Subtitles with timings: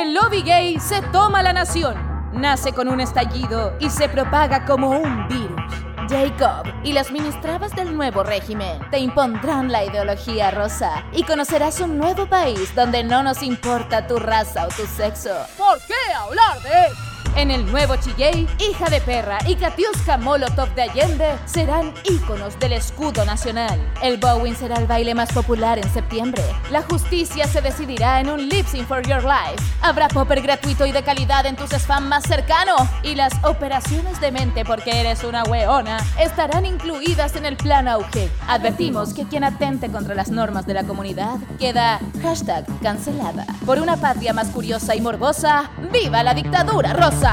[0.00, 1.96] El lobby gay se toma la nación.
[2.32, 5.60] Nace con un estallido y se propaga como un virus.
[6.08, 11.98] Jacob y las ministrabas del nuevo régimen te impondrán la ideología rosa y conocerás un
[11.98, 15.34] nuevo país donde no nos importa tu raza o tu sexo.
[15.56, 17.17] ¿Por qué hablar de eso?
[17.38, 22.72] En el nuevo Chilley, hija de perra y Katiuska Molotov de Allende serán íconos del
[22.72, 23.78] escudo nacional.
[24.02, 26.42] El Bowen será el baile más popular en septiembre.
[26.72, 29.62] La justicia se decidirá en un lip sync for your life.
[29.82, 32.74] Habrá popper gratuito y de calidad en tus spam más cercano.
[33.04, 38.32] Y las operaciones de mente porque eres una weona estarán incluidas en el plan auge.
[38.48, 43.46] Advertimos que quien atente contra las normas de la comunidad queda hashtag cancelada.
[43.64, 47.27] Por una patria más curiosa y morbosa, ¡viva la dictadura rosa!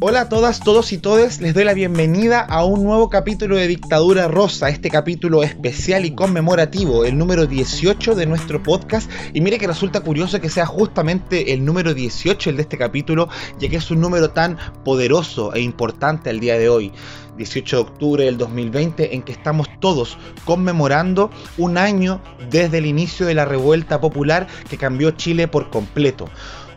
[0.00, 3.66] Hola a todas, todos y todes, les doy la bienvenida a un nuevo capítulo de
[3.66, 9.10] Dictadura Rosa, este capítulo especial y conmemorativo, el número 18 de nuestro podcast.
[9.32, 13.28] Y mire que resulta curioso que sea justamente el número 18 el de este capítulo,
[13.58, 16.92] ya que es un número tan poderoso e importante al día de hoy.
[17.36, 23.26] 18 de octubre del 2020 en que estamos todos conmemorando un año desde el inicio
[23.26, 26.28] de la revuelta popular que cambió Chile por completo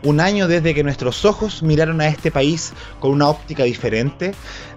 [0.02, 4.32] un año desde que nuestros ojos miraron a este país con una óptica diferente,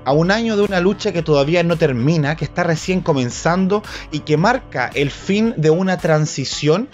[0.06, 4.20] a un año de una lucha que todavía no termina, que está recién comenzando y
[4.20, 6.90] que marca el fin de una transición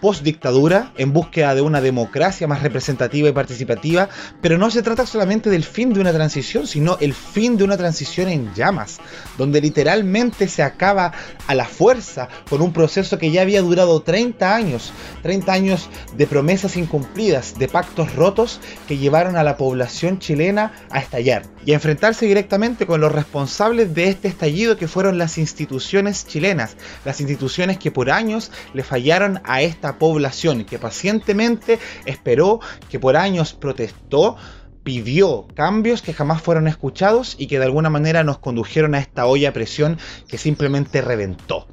[0.00, 4.08] post-dictadura en búsqueda de una democracia más representativa y participativa,
[4.40, 7.76] pero no se trata solamente del fin de una transición, sino el fin de una
[7.76, 8.98] transición en llamas,
[9.36, 11.12] donde literalmente se acaba
[11.46, 16.26] a la fuerza con un proceso que ya había durado 30 años, 30 años de
[16.26, 22.24] promesas incumplidas, de pactos rotos que llevaron a la población chilena a estallar y enfrentarse
[22.24, 27.90] directamente con los responsables de este estallido que fueron las instituciones chilenas, las instituciones que
[27.90, 34.38] por años le fallaron a esta población que pacientemente esperó, que por años protestó,
[34.82, 39.26] pidió cambios que jamás fueron escuchados y que de alguna manera nos condujeron a esta
[39.26, 41.66] olla presión que simplemente reventó.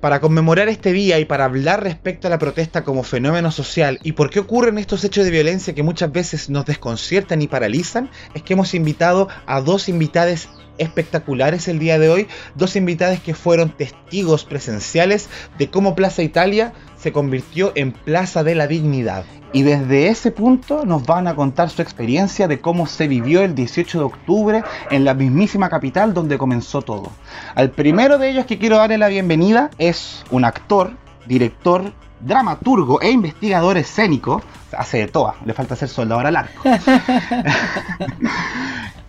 [0.00, 4.12] Para conmemorar este día y para hablar respecto a la protesta como fenómeno social y
[4.12, 8.44] por qué ocurren estos hechos de violencia que muchas veces nos desconciertan y paralizan, es
[8.44, 10.48] que hemos invitado a dos invitadas
[10.78, 15.28] espectaculares el día de hoy, dos invitadas que fueron testigos presenciales
[15.58, 19.24] de cómo Plaza Italia se convirtió en Plaza de la Dignidad.
[19.52, 23.54] Y desde ese punto nos van a contar su experiencia de cómo se vivió el
[23.54, 27.10] 18 de octubre en la mismísima capital donde comenzó todo.
[27.54, 30.92] Al primero de ellos que quiero darle la bienvenida es un actor,
[31.26, 34.42] director, dramaturgo e investigador escénico.
[34.76, 36.62] Hace de toa, le falta ser soldador al arco.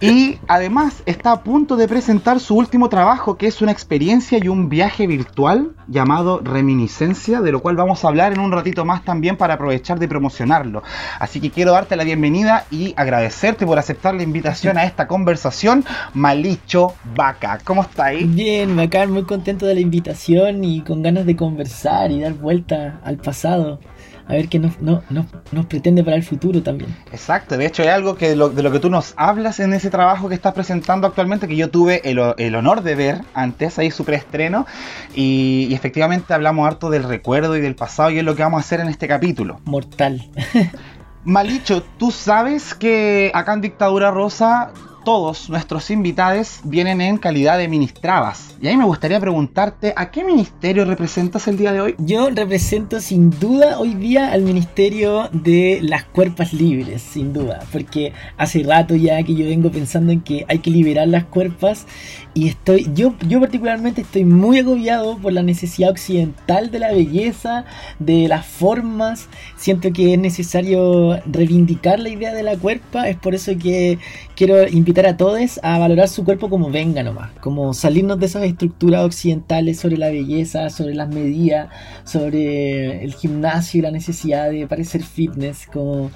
[0.02, 4.48] Y además está a punto de presentar su último trabajo, que es una experiencia y
[4.48, 9.04] un viaje virtual llamado Reminiscencia, de lo cual vamos a hablar en un ratito más
[9.04, 10.84] también para aprovechar de promocionarlo.
[11.20, 15.84] Así que quiero darte la bienvenida y agradecerte por aceptar la invitación a esta conversación.
[16.14, 18.34] Malicho Vaca, ¿cómo estáis?
[18.34, 23.02] Bien, bacán, muy contento de la invitación y con ganas de conversar y dar vuelta
[23.04, 23.82] al pasado
[24.30, 26.96] a ver qué nos, nos pretende para el futuro también.
[27.12, 30.30] Exacto, de hecho hay algo que de lo, que tú nos hablas en ese trabajo
[30.30, 34.68] que estás presentando actualmente, que yo tuve el, honor de ver antes, ahí su preestreno,
[35.16, 38.60] y, y, efectivamente hablamos harto del recuerdo y del pasado, y es lo que vamos
[38.60, 39.60] a hacer en este capítulo.
[39.66, 40.30] Mortal.
[41.24, 44.72] Malicho, tú sabes que acá en Dictadura Rosa
[45.10, 48.56] todos nuestros invitados vienen en calidad de ministrabas.
[48.62, 51.96] Y ahí me gustaría preguntarte, ¿a qué ministerio representas el día de hoy?
[51.98, 58.14] Yo represento sin duda hoy día al Ministerio de las Cuerpas Libres, sin duda, porque
[58.38, 61.88] hace rato ya que yo vengo pensando en que hay que liberar las cuerpas
[62.36, 67.66] y estoy, yo, yo particularmente estoy muy agobiado por la necesidad occidental de la belleza,
[67.98, 69.28] de las formas.
[69.58, 73.10] Siento que es necesario reivindicar la idea de la cuerpa.
[73.10, 73.98] Es por eso que
[74.36, 77.32] quiero invitar a todos a valorar su cuerpo como venga nomás.
[77.42, 81.70] Como salirnos de esas estructuras occidentales sobre la belleza, sobre las medidas,
[82.04, 85.68] sobre el gimnasio y la necesidad de parecer fitness.
[85.72, 86.12] Como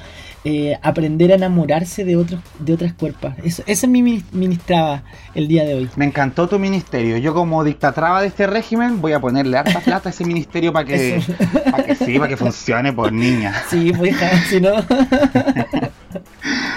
[0.45, 3.38] eh, aprender a enamorarse de otros de otras cuerpas.
[3.45, 5.03] Eso, es mi ministraba
[5.36, 5.89] el día de hoy.
[5.95, 7.18] Me encantó tu ministerio.
[7.18, 10.86] Yo como dictatraba de este régimen voy a ponerle harta plata a ese ministerio para
[10.86, 11.21] que,
[11.71, 13.53] para que sí, para que funcione por niña.
[13.69, 14.18] Sí, pues
[14.50, 14.74] si no.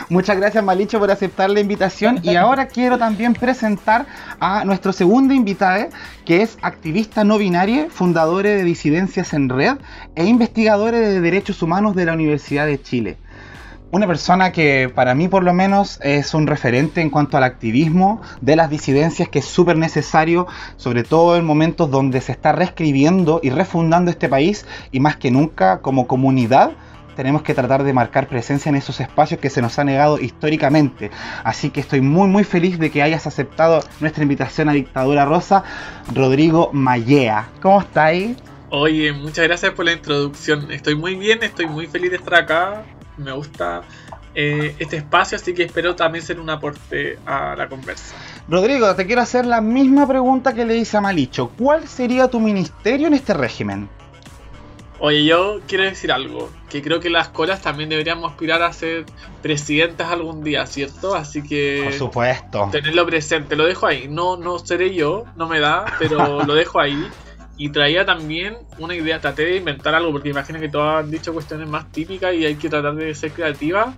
[0.08, 2.20] Muchas gracias Malicho por aceptar la invitación.
[2.22, 4.06] Y ahora quiero también presentar
[4.38, 5.88] a nuestro segundo invitado
[6.24, 9.78] que es activista no binaria, fundadora de Disidencias en Red
[10.14, 13.16] e investigadora de Derechos Humanos de la Universidad de Chile.
[13.90, 18.20] Una persona que para mí por lo menos es un referente en cuanto al activismo
[18.40, 23.40] de las disidencias que es súper necesario, sobre todo en momentos donde se está reescribiendo
[23.42, 26.72] y refundando este país y más que nunca como comunidad
[27.16, 31.10] tenemos que tratar de marcar presencia en esos espacios que se nos ha negado históricamente.
[31.42, 35.64] Así que estoy muy muy feliz de que hayas aceptado nuestra invitación a Dictadura Rosa,
[36.14, 37.48] Rodrigo Mallea.
[37.60, 38.36] ¿Cómo estáis?
[38.70, 40.70] Oye, muchas gracias por la introducción.
[40.70, 42.84] Estoy muy bien, estoy muy feliz de estar acá.
[43.16, 43.82] Me gusta
[44.34, 48.14] eh, este espacio, así que espero también ser un aporte a la conversa.
[48.48, 51.48] Rodrigo, te quiero hacer la misma pregunta que le hice a Malicho.
[51.56, 53.88] ¿Cuál sería tu ministerio en este régimen?
[54.98, 59.04] Oye, yo quiero decir algo, que creo que las colas también deberíamos aspirar a ser
[59.42, 61.14] presidentas algún día, ¿cierto?
[61.14, 61.82] Así que...
[61.84, 62.68] Por supuesto.
[62.72, 64.08] Tenerlo presente, lo dejo ahí.
[64.08, 67.06] No, no seré yo, no me da, pero lo dejo ahí.
[67.58, 71.32] Y traía también una idea, traté de inventar algo, porque imagino que todos han dicho
[71.34, 73.94] cuestiones más típicas y hay que tratar de ser creativa.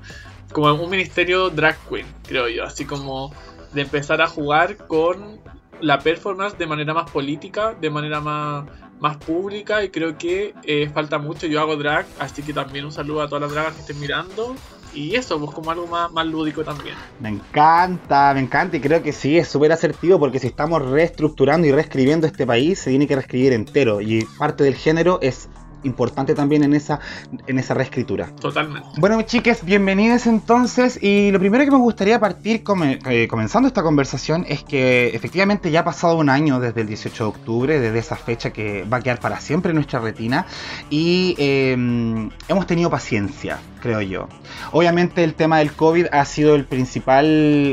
[0.52, 2.64] Como un ministerio drag queen, creo yo.
[2.64, 3.32] Así como
[3.72, 5.40] de empezar a jugar con
[5.80, 8.64] la performance de manera más política, de manera más
[9.00, 11.46] más pública y creo que eh, falta mucho.
[11.46, 14.54] Yo hago drag, así que también un saludo a todas las dragas que estén mirando.
[14.94, 16.96] Y eso, pues como algo más, más lúdico también.
[17.20, 21.66] Me encanta, me encanta y creo que sí, es súper asertivo porque si estamos reestructurando
[21.66, 25.48] y reescribiendo este país, se tiene que reescribir entero y parte del género es
[25.84, 27.00] importante también en esa,
[27.46, 28.28] en esa reescritura.
[28.40, 28.88] Totalmente.
[28.98, 30.98] Bueno, chiques, bienvenidos entonces.
[31.02, 32.62] Y lo primero que me gustaría partir
[33.08, 37.24] eh, comenzando esta conversación es que efectivamente ya ha pasado un año desde el 18
[37.24, 40.46] de octubre, desde esa fecha que va a quedar para siempre en nuestra retina.
[40.90, 44.28] Y em, hemos tenido paciencia, creo yo.
[44.72, 47.26] Obviamente el tema del COVID ha sido el principal...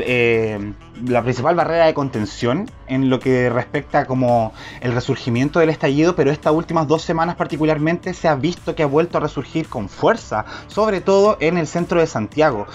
[0.06, 0.72] Eh,
[1.04, 6.30] la principal barrera de contención en lo que respecta como el resurgimiento del estallido, pero
[6.30, 10.44] estas últimas dos semanas particularmente se ha visto que ha vuelto a resurgir con fuerza,
[10.68, 12.66] sobre todo en el centro de Santiago.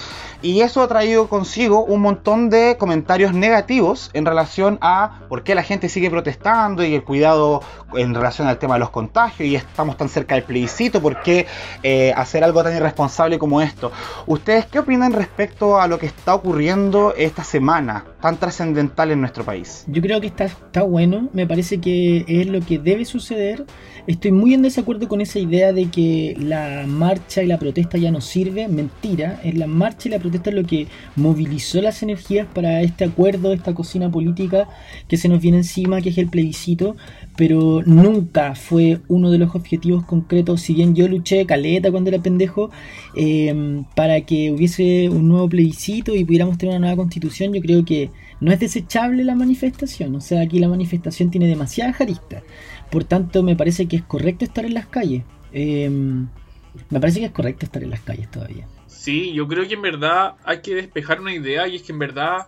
[0.44, 5.54] Y eso ha traído consigo un montón de comentarios negativos en relación a por qué
[5.54, 7.62] la gente sigue protestando y el cuidado
[7.94, 11.46] en relación al tema de los contagios y estamos tan cerca del plebiscito, por qué
[11.84, 13.92] eh, hacer algo tan irresponsable como esto.
[14.26, 19.44] ¿Ustedes qué opinan respecto a lo que está ocurriendo esta semana tan trascendental en nuestro
[19.44, 19.86] país?
[19.88, 23.66] Yo creo que está, está bueno, me parece que es lo que debe suceder.
[24.08, 28.10] Estoy muy en desacuerdo con esa idea de que la marcha y la protesta ya
[28.10, 28.68] no sirve.
[28.68, 33.06] Mentira, es la marcha y la protesta es lo que movilizó las energías para este
[33.06, 34.68] acuerdo, esta cocina política
[35.08, 36.96] que se nos viene encima, que es el plebiscito,
[37.42, 42.22] pero nunca fue uno de los objetivos concretos, si bien yo luché caleta cuando era
[42.22, 42.70] pendejo,
[43.16, 47.84] eh, para que hubiese un nuevo plebiscito y pudiéramos tener una nueva constitución, yo creo
[47.84, 48.12] que
[48.42, 52.44] no es desechable la manifestación, o sea, aquí la manifestación tiene demasiadas aristas,
[52.92, 55.24] por tanto me parece que es correcto estar en las calles.
[55.52, 58.68] Eh, me parece que es correcto estar en las calles todavía.
[58.86, 61.98] Sí, yo creo que en verdad hay que despejar una idea y es que en
[61.98, 62.46] verdad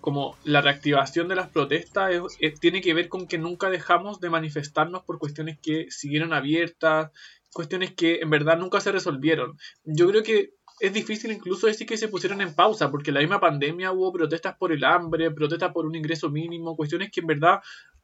[0.00, 2.10] como la reactivación de las protestas
[2.60, 7.10] tiene que ver con que nunca dejamos de manifestarnos por cuestiones que siguieron abiertas,
[7.52, 9.58] cuestiones que en verdad nunca se resolvieron.
[9.84, 13.20] Yo creo que es difícil incluso decir que se pusieron en pausa, porque en la
[13.20, 17.26] misma pandemia hubo protestas por el hambre, protestas por un ingreso mínimo, cuestiones que en
[17.26, 17.60] verdad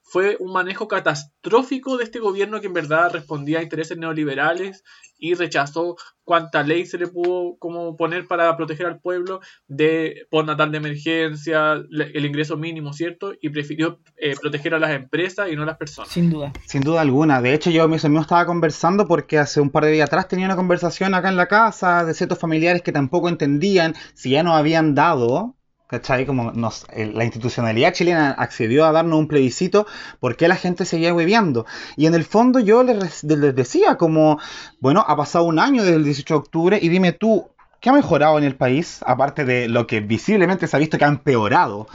[0.09, 4.85] fue un manejo catastrófico de este gobierno que en verdad respondía a intereses neoliberales
[5.19, 10.45] y rechazó cuánta ley se le pudo como poner para proteger al pueblo de por
[10.45, 13.33] natal de emergencia, el ingreso mínimo, ¿cierto?
[13.41, 16.13] Y prefirió eh, proteger a las empresas y no a las personas.
[16.13, 16.53] Sin duda.
[16.67, 17.43] Sin duda alguna.
[17.43, 20.57] De hecho, yo mismo estaba conversando porque hace un par de días atrás tenía una
[20.57, 24.95] conversación acá en la casa de ciertos familiares que tampoco entendían si ya nos habían
[24.95, 25.56] dado
[25.87, 26.27] ¿Cachai?
[26.27, 29.87] Como nos, la institucionalidad chilena accedió a darnos un plebiscito,
[30.19, 31.65] ¿por qué la gente seguía hueviando?
[31.97, 34.41] Y en el fondo yo les, decía como,
[34.81, 37.49] bueno, ha pasado un año desde el 18 de octubre y dime tú,
[37.87, 38.99] ¿qué ha mejorado en el país?
[39.07, 41.87] Aparte de lo que visiblemente se ha visto que ha empeorado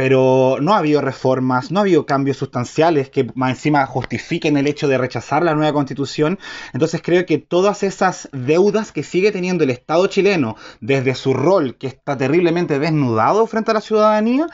[0.00, 4.66] pero no ha habido reformas, no ha habido cambios sustanciales que más encima justifiquen el
[4.66, 6.38] hecho de rechazar la nueva constitución.
[6.72, 11.76] Entonces creo que todas esas deudas que sigue teniendo el Estado chileno desde su rol,
[11.76, 14.46] que está terriblemente desnudado frente a la ciudadanía,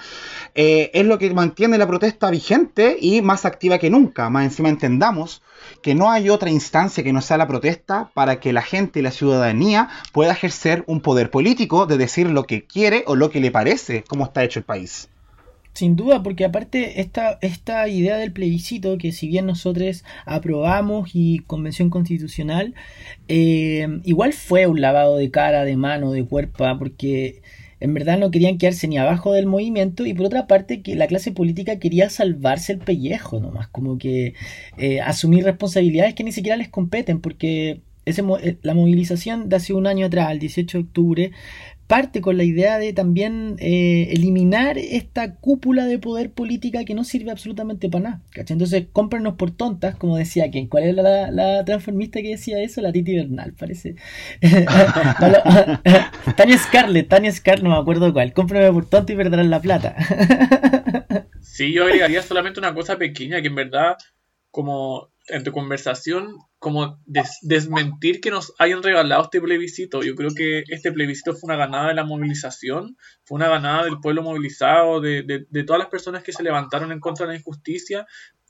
[0.56, 4.28] eh, es lo que mantiene la protesta vigente y más activa que nunca.
[4.30, 5.42] Más encima entendamos
[5.82, 9.02] que no hay otra instancia que no sea la protesta para que la gente y
[9.02, 13.40] la ciudadanía pueda ejercer un poder político de decir lo que quiere o lo que
[13.40, 15.08] le parece, cómo está hecho el país.
[15.76, 21.40] Sin duda, porque aparte esta, esta idea del plebiscito, que si bien nosotros aprobamos y
[21.40, 22.74] convención constitucional,
[23.28, 27.42] eh, igual fue un lavado de cara, de mano, de cuerpo, porque
[27.80, 31.06] en verdad no querían quedarse ni abajo del movimiento y por otra parte que la
[31.06, 34.34] clase política quería salvarse el pellejo nomás, como que
[34.78, 39.74] eh, asumir responsabilidades que ni siquiera les competen, porque ese, eh, la movilización de hace
[39.74, 41.32] un año atrás, el 18 de octubre,
[41.86, 47.04] parte con la idea de también eh, eliminar esta cúpula de poder política que no
[47.04, 48.22] sirve absolutamente para nada.
[48.30, 48.54] ¿cachai?
[48.54, 50.66] Entonces, cómpranos por tontas, como decía quien.
[50.66, 52.80] ¿Cuál era la, la, transformista que decía eso?
[52.80, 53.94] La Titi Bernal, parece.
[56.36, 58.32] Tania Scarlett, Tania Scarlett, no me acuerdo cuál.
[58.32, 59.96] Cómprame por tonta y perderás la plata.
[61.40, 63.96] sí, yo agregaría solamente una cosa pequeña que en verdad,
[64.50, 66.36] como en tu conversación
[66.66, 66.98] como
[67.42, 70.02] desmentir que nos hayan regalado este plebiscito.
[70.02, 74.00] Yo creo que este plebiscito fue una ganada de la movilización, fue una ganada del
[74.00, 78.04] pueblo movilizado, de, de, todas las personas que se levantaron en contra de la injusticia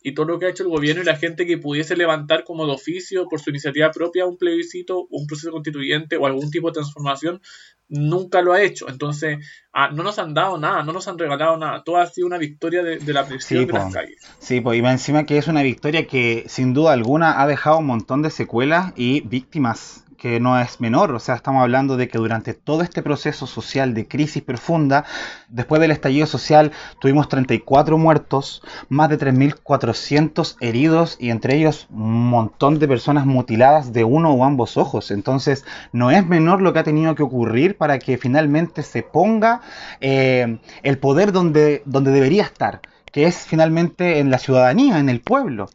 [0.07, 2.65] y todo lo que ha hecho el gobierno y la gente que pudiese levantar como
[2.65, 6.75] de oficio por su iniciativa propia un plebiscito, un proceso constituyente o algún tipo de
[6.75, 7.43] transformación,
[7.89, 8.89] nunca lo ha hecho.
[8.89, 11.83] Entonces, ah, no nos han dado nada, no nos han regalado nada.
[11.83, 14.23] Todo ha sido una victoria de, la presión de las calles.
[14.39, 17.87] Sí, pues, y encima que es una victoria que sin duda alguna ha dejado un
[17.87, 22.19] montón de secuelas y víctimas que no es menor, o sea, estamos hablando de que
[22.19, 25.05] durante todo este proceso social de crisis profunda,
[25.49, 32.29] después del estallido social tuvimos 34 muertos, más de 3.400 heridos y entre ellos un
[32.29, 35.11] montón de personas mutiladas de uno o ambos ojos.
[35.11, 39.61] Entonces, no es menor lo que ha tenido que ocurrir para que finalmente se ponga
[40.01, 42.81] eh, el poder donde, donde debería estar
[43.17, 45.71] que es finalmente en la ciudadanía, en el pueblo.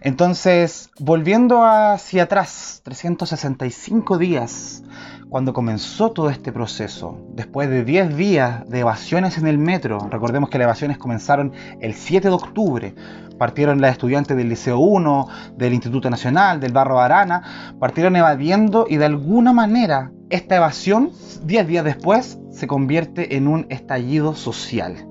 [0.00, 4.82] Entonces, volviendo hacia atrás, 365 días,
[5.28, 10.50] cuando comenzó todo este proceso, después de 10 días de evasiones en el metro, recordemos
[10.50, 12.94] que las evasiones comenzaron el 7 de octubre,
[13.38, 18.96] partieron las estudiantes del Liceo 1, del Instituto Nacional, del Barro Arana, partieron evadiendo y
[18.96, 21.12] de alguna manera esta evasión,
[21.44, 25.06] 10 días después, se convierte en un estallido social.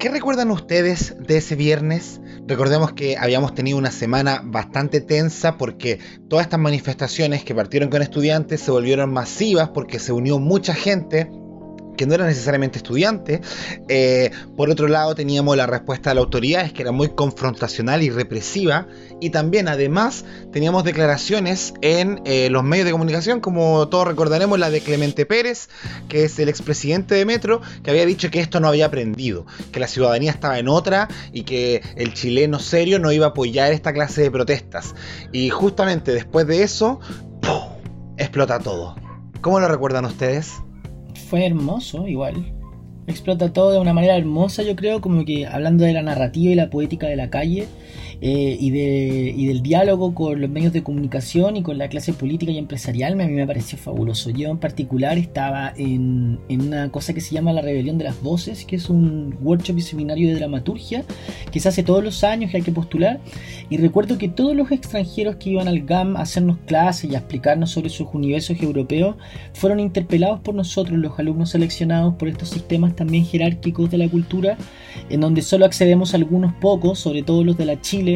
[0.00, 2.22] ¿Qué recuerdan ustedes de ese viernes?
[2.46, 8.00] Recordemos que habíamos tenido una semana bastante tensa porque todas estas manifestaciones que partieron con
[8.00, 11.30] estudiantes se volvieron masivas porque se unió mucha gente
[11.96, 13.40] que no era necesariamente estudiante.
[13.88, 18.10] Eh, por otro lado, teníamos la respuesta de la autoridades, que era muy confrontacional y
[18.10, 18.86] represiva.
[19.20, 24.70] Y también, además, teníamos declaraciones en eh, los medios de comunicación, como todos recordaremos, la
[24.70, 25.68] de Clemente Pérez,
[26.08, 29.80] que es el expresidente de Metro, que había dicho que esto no había aprendido, que
[29.80, 33.92] la ciudadanía estaba en otra y que el chileno serio no iba a apoyar esta
[33.92, 34.94] clase de protestas.
[35.32, 37.00] Y justamente después de eso,
[38.16, 38.96] explota todo.
[39.40, 40.52] ¿Cómo lo recuerdan ustedes?
[41.20, 42.52] Fue hermoso, igual.
[43.06, 46.54] Explota todo de una manera hermosa, yo creo, como que hablando de la narrativa y
[46.54, 47.66] la poética de la calle,
[48.22, 52.12] eh, y, de, y del diálogo con los medios de comunicación y con la clase
[52.12, 54.30] política y empresarial, a mí me pareció fabuloso.
[54.30, 58.20] Yo en particular estaba en, en una cosa que se llama La Rebelión de las
[58.22, 61.04] Voces, que es un workshop y seminario de dramaturgia
[61.50, 63.20] que se hace todos los años, que hay que postular.
[63.70, 67.18] Y recuerdo que todos los extranjeros que iban al GAM a hacernos clases y a
[67.18, 69.16] explicarnos sobre sus universos europeos
[69.54, 74.58] fueron interpelados por nosotros, los alumnos seleccionados por estos sistemas también jerárquicos de la cultura,
[75.08, 78.09] en donde solo accedemos a algunos pocos, sobre todo los de la Chile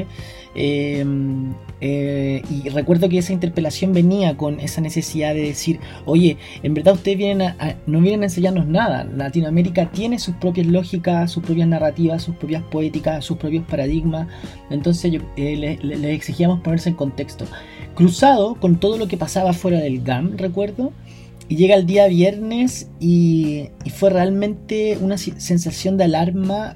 [0.55, 6.75] Em, eh, y recuerdo que esa interpelación venía con esa necesidad de decir, oye, en
[6.75, 7.55] verdad ustedes vienen
[7.87, 9.05] no vienen a enseñarnos nada.
[9.05, 14.29] Latinoamérica tiene sus propias lógicas, sus propias narrativas, sus propias poéticas, sus propios paradigmas.
[14.71, 17.47] Entonces eh, les exigíamos ponerse en contexto.
[17.95, 20.93] Cruzado con todo lo que pasaba fuera del GAM, recuerdo.
[21.47, 26.75] Y llega el día viernes y fue realmente una sensación de alarma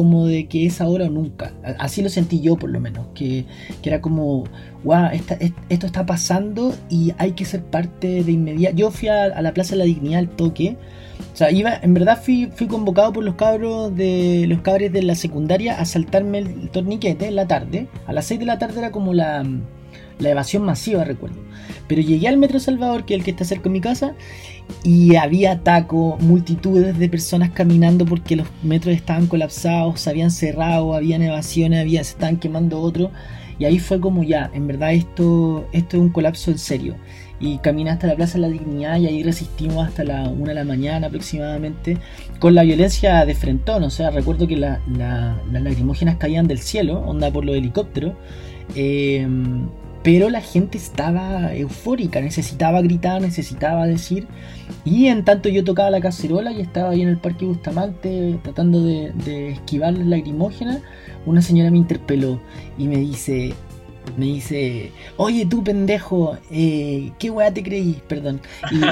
[0.00, 1.52] como de que es ahora o nunca.
[1.78, 3.44] Así lo sentí yo por lo menos, que,
[3.82, 4.44] era como,
[4.82, 8.76] wow, esto está pasando y hay que ser parte de inmediato.
[8.76, 10.78] Yo fui a, la Plaza de la Dignidad al toque.
[11.34, 15.02] O sea, iba, en verdad fui, fui convocado por los cabros de los cabres de
[15.02, 17.86] la secundaria a saltarme el torniquete en la tarde.
[18.06, 19.44] A las 6 de la tarde era como la,
[20.18, 21.36] la evasión masiva, recuerdo.
[21.88, 24.14] Pero llegué al Metro Salvador, que es el que está cerca de mi casa,
[24.82, 30.94] y había taco, multitudes de personas caminando porque los metros estaban colapsados, se habían cerrado,
[30.94, 33.10] habían evasiones, había, se estaban quemando otros.
[33.58, 36.96] Y ahí fue como ya, en verdad esto, esto es un colapso en serio.
[37.38, 40.54] Y caminé hasta la Plaza de la Dignidad y ahí resistimos hasta la una de
[40.54, 41.98] la mañana aproximadamente
[42.38, 43.82] con la violencia de frentón.
[43.82, 44.80] O sea, recuerdo que las
[45.50, 48.14] lacrimógenas caían del cielo, onda por los helicópteros.
[48.74, 49.26] Eh,
[50.02, 54.26] pero la gente estaba eufórica, necesitaba gritar, necesitaba decir.
[54.84, 58.82] Y en tanto yo tocaba la cacerola y estaba ahí en el Parque Bustamante tratando
[58.82, 60.80] de, esquivar la lacrimógena,
[61.26, 62.40] una señora me interpeló
[62.78, 63.52] y me dice,
[64.16, 68.00] me dice, oye tú pendejo, eh, ¿qué weá te creí?
[68.08, 68.40] Perdón.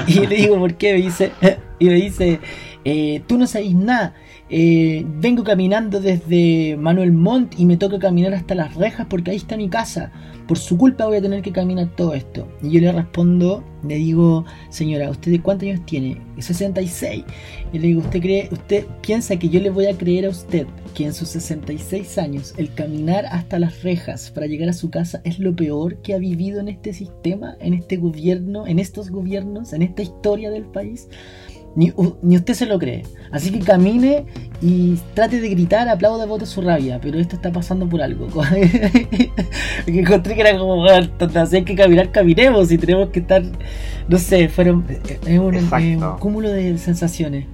[0.07, 0.93] Y, le digo, ¿por qué?
[0.93, 1.31] Me dice,
[1.79, 2.39] y me dice,
[2.85, 4.13] eh, tú no sabéis nada.
[4.51, 9.37] Eh, vengo caminando desde Manuel Montt y me toca caminar hasta las rejas porque ahí
[9.37, 10.11] está mi casa.
[10.49, 12.47] Por su culpa voy a tener que caminar todo esto.
[12.63, 16.19] Y yo le respondo, le digo, señora, ¿usted de cuántos años tiene?
[16.39, 17.23] 66.
[17.71, 20.65] Y le digo, ¿usted cree, usted piensa que yo le voy a creer a usted
[20.95, 25.21] que en sus 66 años el caminar hasta las rejas para llegar a su casa
[25.23, 29.73] es lo peor que ha vivido en este sistema, en este gobierno, en estos gobiernos,
[29.73, 31.09] en esta historia del país?
[31.75, 31.93] Ni,
[32.35, 33.03] usted se lo cree.
[33.31, 34.25] Así que camine
[34.61, 36.99] y trate de gritar, aplauda, bote su rabia.
[37.01, 38.27] Pero esto está pasando por algo.
[39.85, 42.71] que encontré que era como, si hay que caminar, caminemos.
[42.71, 43.43] Y tenemos que estar,
[44.07, 44.85] no sé, fueron,
[45.25, 47.45] es un cúmulo de sensaciones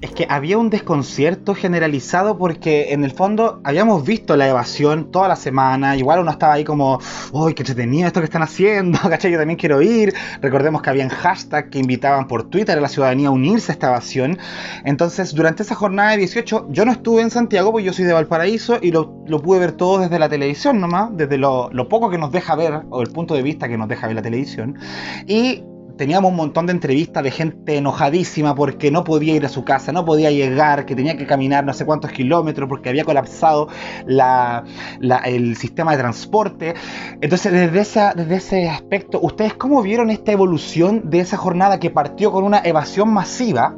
[0.00, 5.28] es que había un desconcierto generalizado porque en el fondo habíamos visto la evasión toda
[5.28, 7.00] la semana, igual uno estaba ahí como,
[7.32, 9.30] uy, qué entretenido esto que están haciendo, ¿cachai?
[9.30, 10.14] Yo también quiero ir.
[10.40, 13.88] Recordemos que habían hashtags que invitaban por Twitter a la ciudadanía a unirse a esta
[13.88, 14.38] evasión.
[14.84, 18.12] Entonces, durante esa jornada de 18, yo no estuve en Santiago, porque yo soy de
[18.12, 22.18] Valparaíso y lo, pude ver todo desde la televisión nomás, desde lo, lo poco que
[22.18, 24.78] nos deja ver, o el punto de vista que nos deja ver la televisión.
[25.26, 25.62] Y
[26.00, 29.92] teníamos un montón de entrevistas de gente enojadísima porque no podía ir a su casa,
[29.92, 33.68] no podía llegar, que tenía que caminar no sé cuántos kilómetros porque había colapsado
[34.08, 36.74] el sistema de transporte.
[37.20, 41.90] Entonces, desde, esa, desde ese aspecto, ¿ustedes cómo vieron esta evolución de esa jornada que
[41.90, 43.76] partió con una evasión masiva?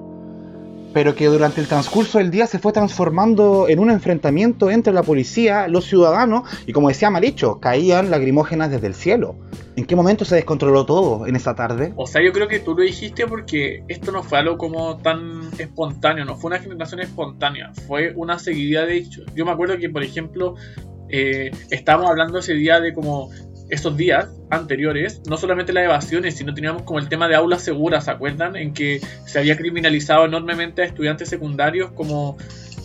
[0.93, 5.03] Pero que durante el transcurso del día se fue transformando en un enfrentamiento entre la
[5.03, 9.37] policía, los ciudadanos, y como decía Maricho, caían lagrimógenas desde el cielo.
[9.75, 11.95] ¿En qué momento se descontroló todo en esa tarde?
[11.97, 15.41] O sea, yo creo que tú lo dijiste porque esto no fue algo como tan
[15.59, 19.25] espontáneo, no fue una generación espontánea, fue una seguidilla de hechos.
[19.35, 20.57] Yo me acuerdo que, por ejemplo,
[21.09, 23.31] eh, estábamos hablando ese día de como
[23.73, 28.05] estos días anteriores, no solamente las evasiones, sino teníamos como el tema de aulas seguras,
[28.05, 28.55] ¿se acuerdan?
[28.55, 32.37] En que se había criminalizado enormemente a estudiantes secundarios como,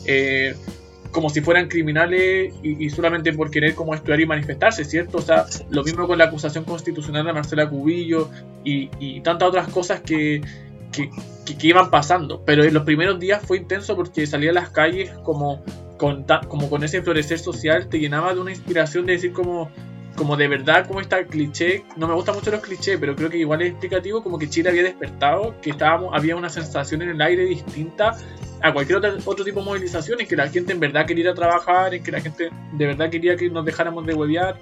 [0.05, 0.55] eh,
[1.11, 5.17] como si fueran criminales y, solamente por querer como estudiar y manifestarse, ¿cierto?
[5.17, 8.29] O sea, lo mismo con la acusación constitucional de Marcela Cubillo
[8.63, 10.39] y, tantas otras cosas que,
[10.93, 11.09] que,
[11.45, 12.43] que, iban pasando.
[12.45, 15.65] Pero en los primeros días fue intenso porque salía a las calles como
[15.97, 19.69] con, como con ese florecer social, te llenaba de una inspiración de decir como
[20.17, 23.37] como de verdad, como está cliché, no me gustan mucho los clichés, pero creo que
[23.37, 27.21] igual es explicativo, como que Chile había despertado, que estábamos, había una sensación en el
[27.21, 28.17] aire distinta
[28.61, 31.29] a cualquier otro, otro tipo de movilización, en que la gente en verdad quería ir
[31.29, 34.59] a trabajar, en que la gente de verdad quería que nos dejáramos de huevear,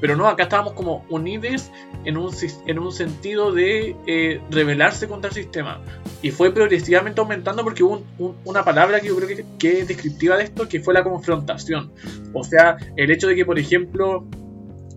[0.00, 1.70] pero no, acá estábamos como unidos
[2.04, 2.34] en un,
[2.66, 5.80] en un sentido de eh, rebelarse contra el sistema.
[6.20, 8.04] Y fue progresivamente aumentando porque hubo
[8.44, 11.92] una palabra que yo creo que, que es descriptiva de esto, que fue la confrontación.
[12.34, 14.26] O sea, el hecho de que, por ejemplo,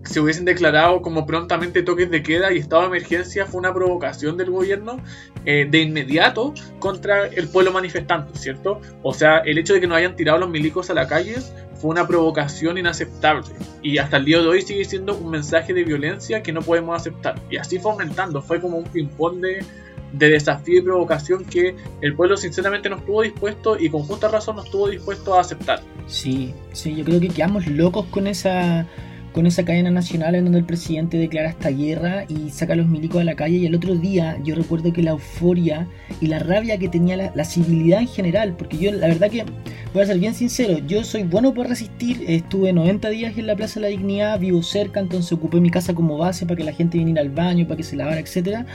[0.04, 4.36] se hubiesen declarado como prontamente toques de queda y estado de emergencia fue una provocación
[4.36, 4.98] del gobierno
[5.44, 8.80] eh, de inmediato contra el pueblo manifestante, ¿cierto?
[9.02, 11.36] O sea, el hecho de que no hayan tirado los milicos a la calle
[11.74, 13.48] fue una provocación inaceptable
[13.82, 16.98] y hasta el día de hoy sigue siendo un mensaje de violencia que no podemos
[16.98, 17.40] aceptar.
[17.50, 19.64] Y así fue aumentando, fue como un ping-pong de,
[20.12, 24.56] de desafío y provocación que el pueblo sinceramente no estuvo dispuesto y con justa razón
[24.56, 25.80] no estuvo dispuesto a aceptar.
[26.06, 28.86] Sí, sí, yo creo que quedamos locos con esa
[29.32, 32.88] con esa cadena nacional en donde el presidente declara esta guerra y saca a los
[32.88, 33.58] milicos a la calle.
[33.58, 35.86] Y el otro día yo recuerdo que la euforia
[36.20, 39.44] y la rabia que tenía la, civilidad en general, porque yo la verdad que
[39.92, 43.56] voy a ser bien sincero, yo soy bueno por resistir, estuve 90 días en la
[43.56, 46.72] Plaza de la Dignidad, vivo cerca, entonces ocupé mi casa como base para que la
[46.72, 48.66] gente viniera al baño, para que se lavara, etcétera.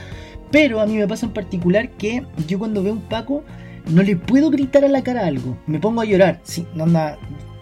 [0.50, 3.44] Pero a mí me pasa en particular que yo cuando veo un Paco
[3.90, 7.18] no le puedo gritar a la cara algo, me pongo a llorar, sí, no, anda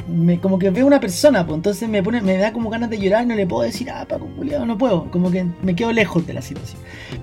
[0.08, 2.98] me, como que veo una persona, pues entonces me pone, me da como ganas de
[2.98, 6.26] llorar no le puedo decir, ah, Paco Julián, no puedo, como que me quedo lejos
[6.26, 6.80] de la situación.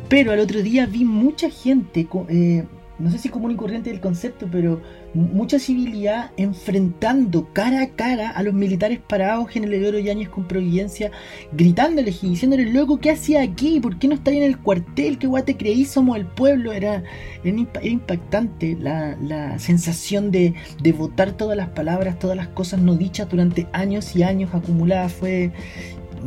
[0.10, 2.66] Pero al otro día vi mucha gente, eh,
[3.02, 4.82] no sé si común y corriente del concepto, pero
[5.14, 10.48] mucha civilidad enfrentando cara a cara a los militares parados en el Eduardo Yáñez con
[10.48, 11.12] Providencia,
[11.52, 13.80] gritándoles y diciéndoles, loco, ¿qué hacía aquí?
[13.80, 15.18] ¿Por qué no está en el cuartel?
[15.18, 15.86] ¿Qué guay te creí?
[15.86, 16.72] Somos el pueblo.
[16.72, 17.04] Era,
[17.44, 22.96] era impactante la, la sensación de, de votar todas las palabras, todas las cosas no
[22.96, 25.12] dichas durante años y años acumuladas.
[25.12, 25.52] Fue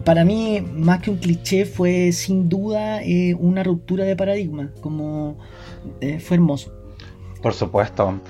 [0.05, 5.39] para mí, más que un cliché, fue sin duda eh, una ruptura de paradigma, como
[6.01, 6.73] eh, fue hermoso.
[7.43, 8.21] Por supuesto.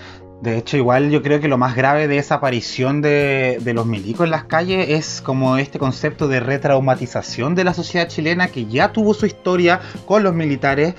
[0.44, 4.24] De hecho, igual yo creo que lo más grave de esa aparición de, los milicos
[4.24, 8.92] en las calles es como este concepto de retraumatización de la sociedad chilena que ya
[8.92, 10.96] tuvo su historia con los militares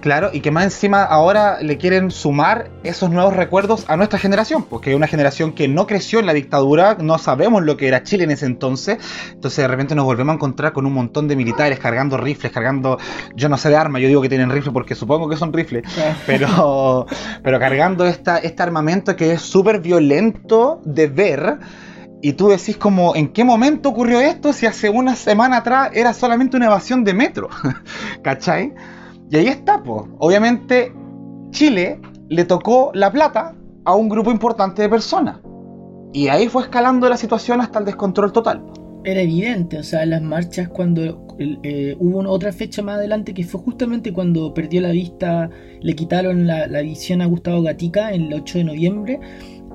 [0.00, 4.64] Claro, y que más encima ahora le quieren sumar esos nuevos recuerdos a nuestra generación,
[4.64, 8.02] porque es una generación que no creció en la dictadura, no sabemos lo que era
[8.02, 8.98] Chile en ese entonces,
[9.32, 12.98] entonces de repente nos volvemos a encontrar con un montón de militares cargando rifles, cargando,
[13.34, 15.84] yo no sé de armas, yo digo que tienen rifles porque supongo que son rifles,
[16.26, 17.06] pero,
[17.42, 21.58] pero cargando esta, este armamento que es súper violento de ver
[22.24, 26.14] y tú decís como, ¿en qué momento ocurrió esto si hace una semana atrás era
[26.14, 27.50] solamente una evasión de metro?
[28.22, 28.72] ¿Cachai?
[29.30, 30.02] Y ahí está, pues.
[30.18, 30.92] Obviamente
[31.50, 35.38] Chile le tocó la plata a un grupo importante de personas.
[36.12, 38.64] Y ahí fue escalando la situación hasta el descontrol total.
[39.04, 43.60] Era evidente, o sea, las marchas cuando eh, hubo otra fecha más adelante que fue
[43.60, 48.64] justamente cuando perdió la vista, le quitaron la, visión a Gustavo Gatica el 8 de
[48.64, 49.20] noviembre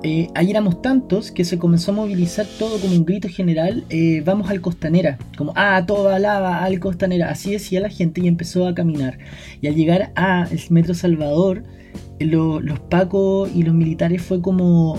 [0.02, 4.22] eh, ahí éramos tantos que se comenzó a movilizar todo como un grito general, eh,
[4.24, 8.66] vamos al Costanera, como, ah, toda lava al Costanera, así decía la gente y empezó
[8.66, 9.18] a caminar.
[9.60, 11.64] Y al llegar a el Metro Salvador,
[12.18, 14.98] eh, los pacos y los militares fue como,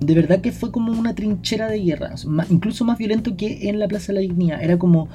[0.00, 2.14] de verdad que fue como una trinchera de guerra,
[2.50, 5.08] incluso más violento que en la Plaza de la Dignidad, era como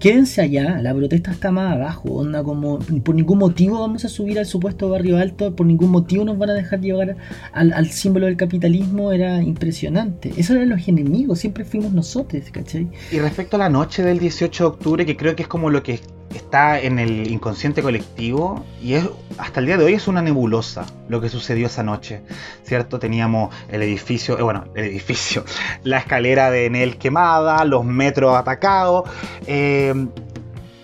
[0.00, 4.38] quédense allá, la protesta está más abajo, onda como por ningún motivo vamos a subir
[4.38, 7.16] al supuesto barrio alto, por ningún motivo nos van a dejar llevar
[7.52, 10.32] al, símbolo del capitalismo, era impresionante.
[10.36, 12.88] Eso eran los enemigos, siempre fuimos nosotros, ¿cachai?
[13.10, 15.82] Y respecto a la noche del 18 de octubre, que creo que es como lo
[15.82, 16.00] que
[16.36, 20.86] está en el inconsciente colectivo y es hasta el día de hoy es una nebulosa
[21.08, 22.22] lo que sucedió esa noche,
[22.64, 22.98] ¿cierto?
[22.98, 25.44] Teníamos el edificio, eh, bueno, el edificio,
[25.82, 29.08] la escalera de Enel quemada, los metros atacados,
[29.46, 29.94] eh,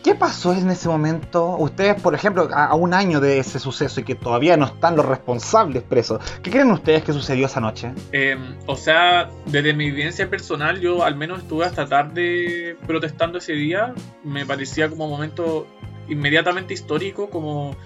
[0.02, 1.56] ¿Qué pasó en ese momento?
[1.58, 5.06] Ustedes, por ejemplo, a, un año de ese suceso y que todavía no están los
[5.06, 7.92] responsables presos, ¿qué creen ustedes que sucedió esa noche?
[8.10, 13.52] Em, o sea, desde mi evidencia personal, yo al menos estuve hasta tarde protestando ese
[13.52, 13.94] día.
[14.24, 15.68] Me parecía como un momento
[16.08, 17.76] inmediatamente histórico, como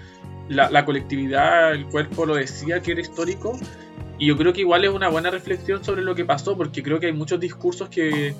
[0.49, 3.59] la, la colectividad, el cuerpo lo decía que era histórico.
[4.17, 6.99] Y yo creo que igual es una buena reflexión sobre lo que pasó, porque creo
[6.99, 8.33] que hay muchos discursos que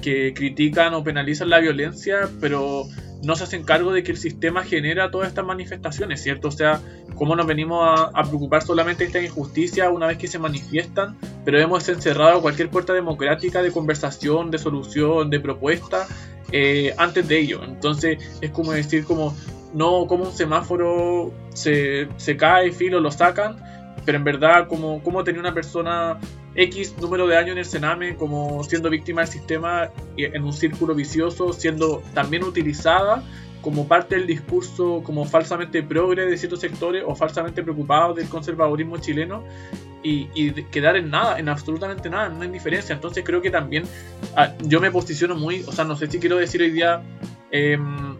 [0.00, 2.86] que critican o penalizan la violencia, pero
[3.22, 6.48] no se hacen cargo de que el sistema genera todas estas manifestaciones, ¿cierto?
[6.48, 6.80] O sea,
[7.16, 11.60] cómo nos venimos a, preocupar solamente de esta injusticia una vez que se manifiestan, pero
[11.60, 16.06] hemos encerrado cualquier puerta democrática de conversación, de solución, de propuesta
[16.52, 17.64] eh, antes de ello.
[17.64, 19.36] Entonces es como decir, como,
[19.74, 23.56] no, como un semáforo se, se cae, filo, lo sacan,
[24.04, 26.18] pero en verdad, como, como tenía una persona
[26.58, 30.92] X número de años en el Sename como siendo víctima del sistema en un círculo
[30.94, 33.22] vicioso, siendo también utilizada
[33.62, 38.98] como parte del discurso como falsamente progre de ciertos sectores o falsamente preocupados del conservadurismo
[38.98, 39.44] chileno
[40.02, 42.94] y, quedar en nada, en absolutamente nada, no hay diferencia.
[42.94, 43.84] Entonces creo que también
[44.36, 47.02] ah, yo me posiciono muy, o sea, no sé si quiero decir hoy día...
[47.50, 48.16] Em,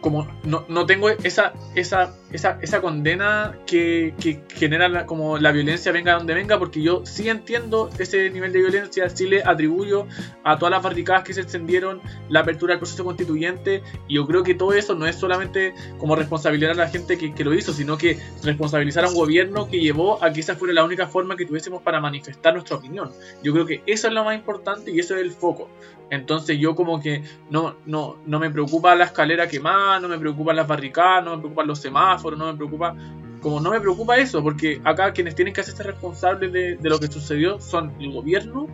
[0.00, 5.92] como no, no tengo esa, esa, esa, esa condena que, que genera como la violencia
[5.92, 10.08] venga donde venga, porque yo sí entiendo ese nivel de violencia, sí le atribuyo
[10.42, 14.42] a todas las barricadas que se encendieron, la apertura del proceso constituyente, y yo creo
[14.42, 17.72] que todo eso no es solamente como responsabilidad a la gente que, que lo hizo,
[17.72, 21.36] sino que responsabilizar a un gobierno que llevó a que esa fuera la única forma
[21.36, 23.12] que tuviésemos para manifestar nuestra opinión.
[23.44, 25.70] Yo creo que eso es lo más importante y eso es el foco.
[26.10, 30.56] Entonces yo como que no, no, no me preocupa la escalera quemada, no me preocupan
[30.56, 32.96] las barricadas, no me preocupan los semáforos, no me preocupa...
[33.40, 37.08] Como no me preocupa eso, porque acá quienes tienen que hacerse responsables de, lo que
[37.08, 38.66] sucedió son el gobierno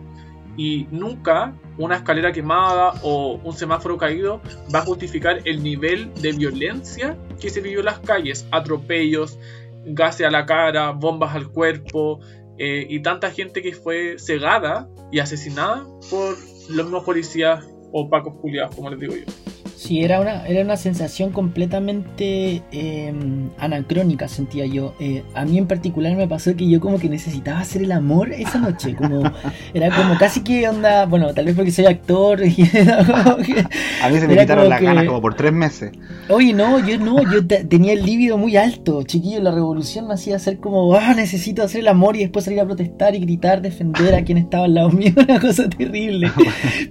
[0.55, 4.41] y nunca una escalera quemada o un semáforo caído
[4.73, 9.37] va a justificar el nivel de violencia que se vivió en las calles, atropellos,
[9.85, 12.21] gases a la cara, bombas al cuerpo
[12.57, 16.37] eh, y tanta gente que fue cegada y asesinada por
[16.69, 19.40] los mismos policías o pacos culiados, como les digo yo.
[19.81, 24.93] Sí, era una, era una sensación completamente em, anacrónica, sentía yo.
[24.99, 28.31] Eh, a mí en particular me pasó que yo como que necesitaba hacer el amor
[28.31, 28.95] esa noche.
[28.95, 29.23] Como,
[29.73, 32.41] era como casi que onda, bueno, tal vez porque soy actor.
[34.03, 35.91] a mí se me quitaron las ganas como por tres meses.
[36.29, 39.41] Oye, no, yo no, yo tenía el líbido muy alto, chiquillo.
[39.41, 42.65] La revolución me hacía hacer como, ah, necesito hacer el amor y después salir a
[42.65, 45.11] protestar y gritar, defender a quien estaba al lado mío.
[45.17, 46.31] Una cosa terrible.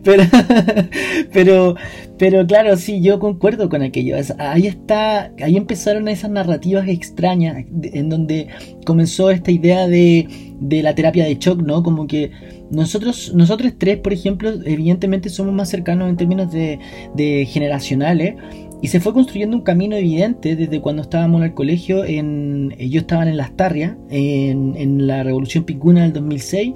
[0.03, 0.25] pero,
[1.33, 1.77] pero,
[2.19, 4.17] pero claro, sí, yo concuerdo con aquello.
[4.39, 8.49] ahí está, ahí empezaron esas narrativas extrañas en donde
[8.85, 10.27] comenzó esta idea de,
[10.61, 11.83] de la terapia de shock, ¿no?
[11.83, 12.31] Como que
[12.71, 16.79] nosotros, nosotros tres, por ejemplo, evidentemente somos más cercanos en términos de,
[17.15, 18.35] de generacionales.
[18.83, 22.03] Y se fue construyendo un camino evidente desde cuando estábamos en el colegio.
[22.05, 26.73] En, yo estaba en Las Tarrias, en, en, la Revolución Picuna del 2006.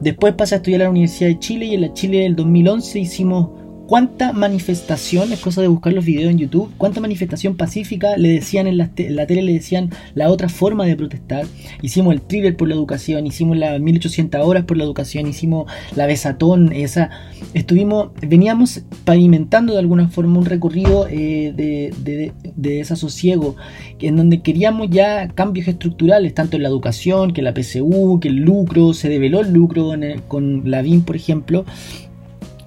[0.00, 2.98] Después pasé a estudiar a la Universidad de Chile y en la Chile del 2011
[2.98, 3.48] hicimos
[3.86, 8.66] cuánta manifestación, es cosa de buscar los videos en YouTube, cuánta manifestación pacífica le decían
[8.66, 11.46] en la, la, tele, le decían la otra forma de protestar.
[11.82, 16.06] Hicimos el thriller por la educación, hicimos las 1800 horas por la educación, hicimos la
[16.06, 17.10] besatón, esa,
[17.54, 23.56] estuvimos, veníamos pavimentando de alguna forma un recorrido eh, de, de, de, desasosiego,
[24.00, 28.36] en donde queríamos ya cambios estructurales, tanto en la educación, que la PSU, que el
[28.36, 29.92] lucro, se develó el lucro
[30.28, 31.64] con la BIM, por ejemplo,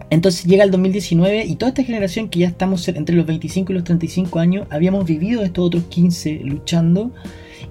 [0.10, 3.76] entonces llega el 2019 y toda esta generación que ya estamos entre los 25 y
[3.76, 7.12] los 35 años, habíamos vivido estos otros 15 luchando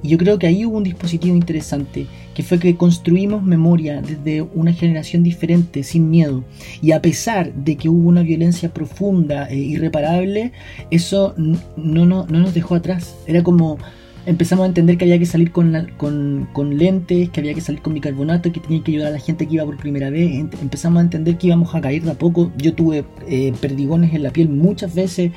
[0.02, 4.42] y yo creo que ahí hubo un dispositivo interesante, que fue que construimos memoria desde
[4.42, 6.44] una generación diferente, sin miedo.
[6.80, 10.52] Y a pesar de que hubo una violencia profunda e irreparable,
[10.90, 13.16] eso no, no, no nos dejó atrás.
[13.26, 13.78] Era como
[14.26, 17.94] empezamos a entender que había que salir con, con, lentes, que había que salir con
[17.94, 20.46] bicarbonato, que tenía que ayudar a la gente que iba por primera vez.
[20.60, 22.52] Empezamos a entender que íbamos a caer de a poco.
[22.56, 25.32] Yo tuve eh, perdigones en la piel muchas veces.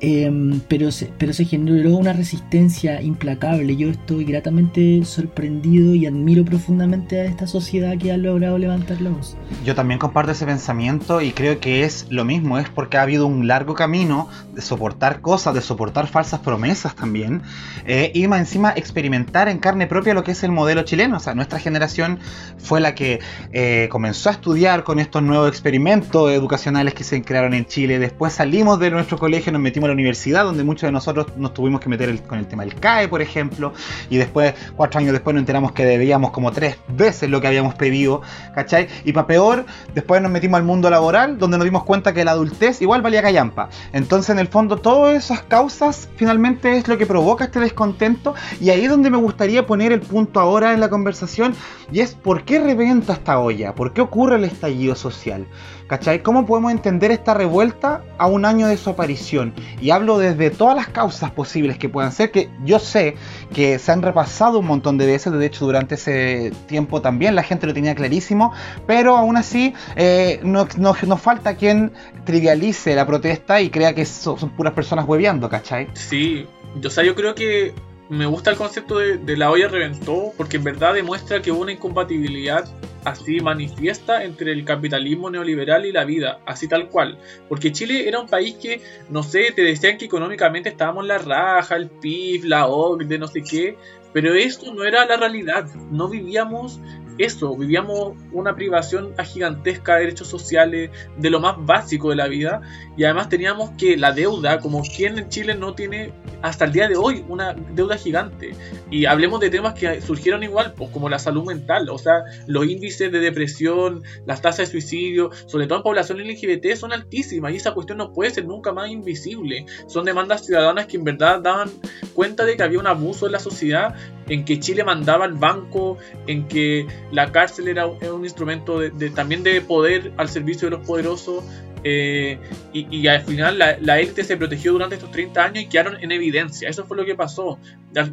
[0.00, 3.76] Em, pero, se, pero se generó una resistencia implacable.
[3.76, 9.10] Yo estoy gratamente sorprendido y admiro profundamente a esta sociedad que ha logrado levantar la
[9.10, 9.38] voz.
[9.64, 13.26] Yo también comparto ese pensamiento y creo que es lo mismo, es porque ha habido
[13.26, 17.40] un largo camino de soportar cosas, de soportar falsas promesas también,
[17.86, 21.16] eh, y más encima experimentar en carne propia lo que es el modelo chileno.
[21.16, 22.18] O sea, nuestra generación
[22.58, 23.20] fue la que
[23.52, 27.98] eh, comenzó a estudiar con estos nuevos experimentos educacionales que se crearon en Chile.
[27.98, 31.80] Después salimos de nuestro colegio, nos metimos la universidad, donde muchos de nosotros nos tuvimos
[31.80, 33.72] que meter con el tema del CAE, por ejemplo,
[34.10, 37.74] y después, cuatro años después, nos enteramos que debíamos como tres veces lo que habíamos
[37.74, 38.22] pedido,
[38.54, 38.88] ¿cachai?
[39.04, 42.32] Y para peor, después nos metimos al mundo laboral, donde nos dimos cuenta que la
[42.32, 43.68] adultez igual valía callampa.
[43.92, 48.70] Entonces, en el fondo, todas esas causas finalmente es lo que provoca este descontento, y
[48.70, 51.54] ahí es donde me gustaría poner el punto ahora en la conversación,
[51.92, 55.46] y es por qué reventa esta olla, por qué ocurre el estallido social.
[55.86, 56.20] ¿Cachai?
[56.22, 59.54] ¿Cómo podemos entender esta revuelta a un año de su aparición?
[59.80, 63.14] Y hablo desde todas las causas posibles que puedan ser, que yo sé
[63.54, 67.44] que se han repasado un montón de veces, de hecho durante ese tiempo también la
[67.44, 68.52] gente lo tenía clarísimo,
[68.86, 71.92] pero aún así eh, no, nos falta quien
[72.24, 75.88] trivialice la protesta y crea que son, puras personas hueveando, ¿cachai?
[75.94, 76.46] Sí,
[76.84, 77.72] o sea, yo creo que
[78.08, 81.72] me gusta el concepto de, la olla reventó porque en verdad demuestra que hubo una
[81.72, 82.64] incompatibilidad
[83.06, 87.18] así manifiesta entre el capitalismo neoliberal y la vida, así tal cual.
[87.48, 91.76] Porque Chile era un país que, no sé, te decían que económicamente estábamos la raja,
[91.76, 93.76] el PIB, la OCDE, no sé qué,
[94.12, 95.66] pero esto no era la realidad.
[95.90, 96.80] No vivíamos
[97.18, 102.60] eso, vivíamos una privación gigantesca de derechos sociales, de lo más básico de la vida,
[102.96, 106.88] y además teníamos que la deuda, como quien en Chile no tiene hasta el día
[106.88, 108.54] de hoy una deuda gigante.
[108.90, 112.66] Y hablemos de temas que surgieron igual, pues, como la salud mental, o sea, los
[112.66, 117.56] índices de depresión, las tasas de suicidio, sobre todo en población LGBT, son altísimas y
[117.56, 119.66] esa cuestión no puede ser nunca más invisible.
[119.86, 121.70] Son demandas ciudadanas que en verdad daban
[122.14, 123.94] cuenta de que había un abuso en la sociedad,
[124.28, 129.42] en que Chile mandaba al banco, en que la cárcel era, un instrumento de, también
[129.42, 131.44] de poder al servicio de los poderosos.
[131.88, 132.40] Eh,
[132.72, 136.68] y, al final la, élite se protegió durante estos 30 años y quedaron en evidencia.
[136.68, 137.60] Eso fue lo que pasó.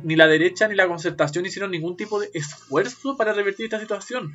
[0.04, 4.34] Ni la derecha ni la concertación hicieron ningún tipo de esfuerzo para revertir esta situación.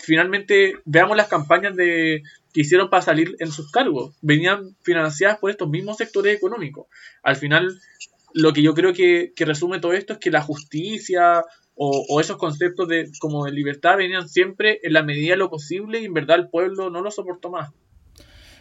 [0.00, 4.14] Finalmente, veamos las campañas de, que hicieron para salir en sus cargos.
[4.22, 6.86] Venían financiadas por estos mismos sectores económicos.
[7.22, 7.78] Al final,
[8.34, 11.42] lo que yo creo que, que resume todo esto es que la justicia
[11.82, 16.00] o, esos conceptos de como de libertad venían siempre en la medida de lo posible
[16.00, 17.70] y en verdad el pueblo no lo soportó más.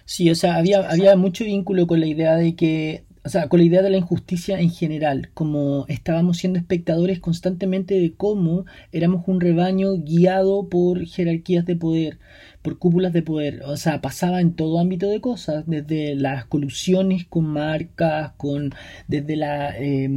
[0.06, 3.60] Sí, o sea, había, había mucho vínculo con la idea de que, o sea, con
[3.60, 9.28] la idea de la injusticia en general, como estábamos siendo espectadores constantemente de cómo éramos
[9.28, 12.20] un rebaño guiado por jerarquías de poder
[12.62, 13.64] por cúpulas de poder.
[13.66, 18.74] O sea, pasaba en todo ámbito de cosas, desde las colusiones con marcas, con
[19.08, 20.10] desde la eh,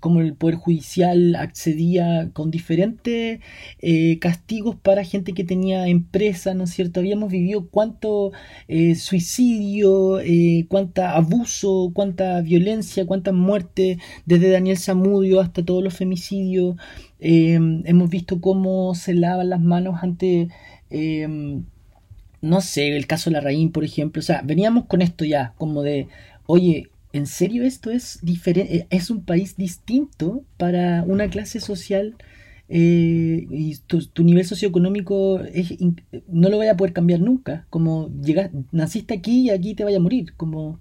[0.00, 3.40] cómo el poder judicial accedía con diferentes
[3.80, 7.00] eh, castigos para gente que tenía empresa, ¿no es cierto?
[7.00, 8.32] Habíamos vivido cuánto
[8.68, 15.94] eh, suicidio, eh, cuánta abuso, cuánta violencia, cuánta muerte, desde Daniel Zamudio hasta todos los
[15.94, 16.76] femicidios.
[17.20, 20.48] hemos visto cómo se lavan las manos ante
[22.40, 25.54] no sé, el caso de la Raín, por ejemplo, o sea, veníamos con esto ya,
[25.56, 26.08] como de,
[26.46, 28.76] oye, ¿en serio esto es diferente?
[28.76, 32.16] Eh, ¿Es un país distinto para una clase social?
[32.70, 35.74] Eh, y tu, nivel socioeconómico es,
[36.28, 37.66] no lo voy a poder cambiar nunca.
[37.70, 40.34] Como llegas, naciste aquí y aquí te vaya a morir.
[40.36, 40.80] Como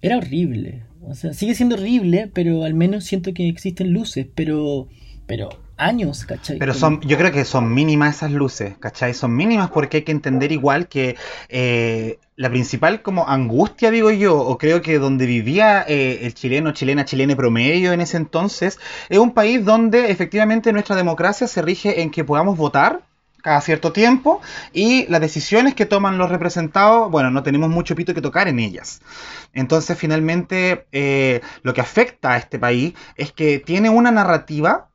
[0.00, 0.84] era horrible.
[1.02, 4.26] O sea, sigue siendo horrible, pero al menos siento que existen luces.
[4.34, 4.88] Pero,
[5.26, 6.58] pero años, ¿cachai?
[6.58, 9.14] Pero son, yo creo que son mínimas esas luces, ¿cachai?
[9.14, 11.16] Son mínimas porque hay que entender igual que
[11.48, 16.72] eh, la principal como angustia, digo yo, o creo que donde vivía eh, el chileno,
[16.72, 22.02] chilena, chilene promedio en ese entonces, es un país donde efectivamente nuestra democracia se rige
[22.02, 23.02] en que podamos votar
[23.42, 24.40] cada cierto tiempo
[24.72, 28.58] y las decisiones que toman los representados, bueno, no tenemos mucho pito que tocar en
[28.58, 29.00] ellas.
[29.52, 34.88] Entonces, finalmente, eh, lo que afecta a este país es que tiene una narrativa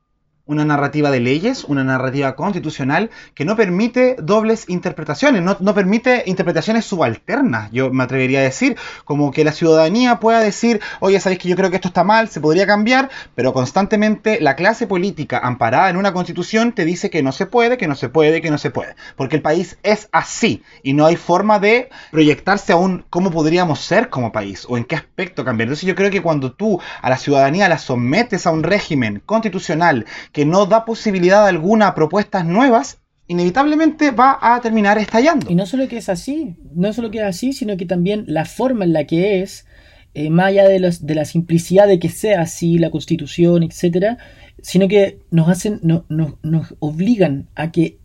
[0.52, 6.84] una narrativa de leyes, una narrativa constitucional que no permite dobles interpretaciones, no, permite interpretaciones
[6.84, 11.48] subalternas, yo me atrevería a decir, como que la ciudadanía pueda decir, oye, sabéis que
[11.48, 15.90] yo creo que esto está mal, se podría cambiar, pero constantemente la clase política amparada
[15.90, 18.58] en una constitución te dice que no se puede, que no se puede, que no
[18.58, 23.30] se puede, porque el país es así y no hay forma de proyectarse aún cómo
[23.30, 25.68] podríamos ser como país o en qué aspecto cambiar.
[25.68, 30.06] Entonces yo creo que cuando tú a la ciudadanía la sometes a un régimen constitucional
[30.32, 35.50] que no da posibilidad alguna a propuestas nuevas, inevitablemente va a terminar estallando.
[35.50, 38.44] Y no solo que es así, no solo que es así, sino que también la
[38.44, 39.66] forma en la que es,
[40.14, 44.18] eh, más allá de, de la simplicidad de que sea así la constitución, etcétera,
[44.60, 47.98] sino que nos hacen, no, nos obligan a que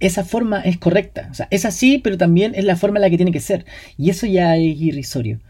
[0.00, 1.28] esa forma es correcta.
[1.30, 3.66] O sea, es así, pero también es la forma en la que tiene que ser.
[3.96, 5.40] Y eso ya es irrisorio.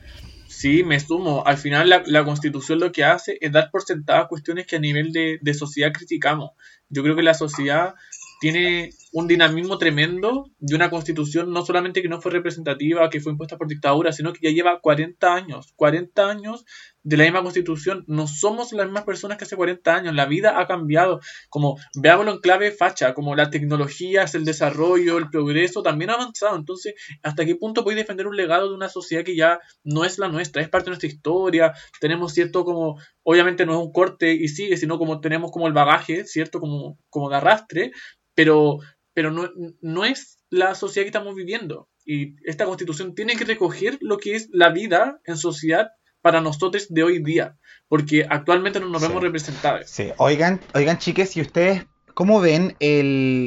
[0.61, 1.43] Sí, me sumo.
[1.47, 5.11] Al final la, constitución lo que hace es dar por sentadas cuestiones que a nivel
[5.11, 6.51] de, de sociedad criticamos.
[6.91, 7.95] Yo creo que la sociedad
[8.43, 13.33] tiene un dinamismo tremendo de una constitución no solamente que no fue representativa, que fue
[13.33, 16.65] impuesta por dictadura, sino que ya lleva 40 años, 40 años
[17.03, 18.05] de la misma constitución.
[18.07, 22.33] No somos las mismas personas que hace 40 años, la vida ha cambiado, como veámoslo
[22.33, 26.57] en clave facha, como la tecnología, el desarrollo, el progreso también ha avanzado.
[26.57, 30.19] Entonces, ¿hasta qué punto podéis defender un legado de una sociedad que ya no es
[30.19, 31.73] la nuestra, es parte de nuestra historia?
[32.01, 35.73] Tenemos cierto como, obviamente no es un corte y sigue, sino como tenemos como el
[35.73, 36.61] bagaje, ¿cierto?
[36.61, 37.91] Como, como arrastre,
[38.35, 38.79] pero,
[39.21, 39.51] pero no,
[39.83, 41.91] no es la sociedad que estamos viviendo.
[42.07, 45.91] Y esta constitución tiene que recoger lo que es la vida en sociedad
[46.23, 49.91] para nosotros de hoy día, porque actualmente no nos vemos representados.
[49.91, 52.77] Sí, oigan, oigan chiques, si ustedes ¿Cómo ven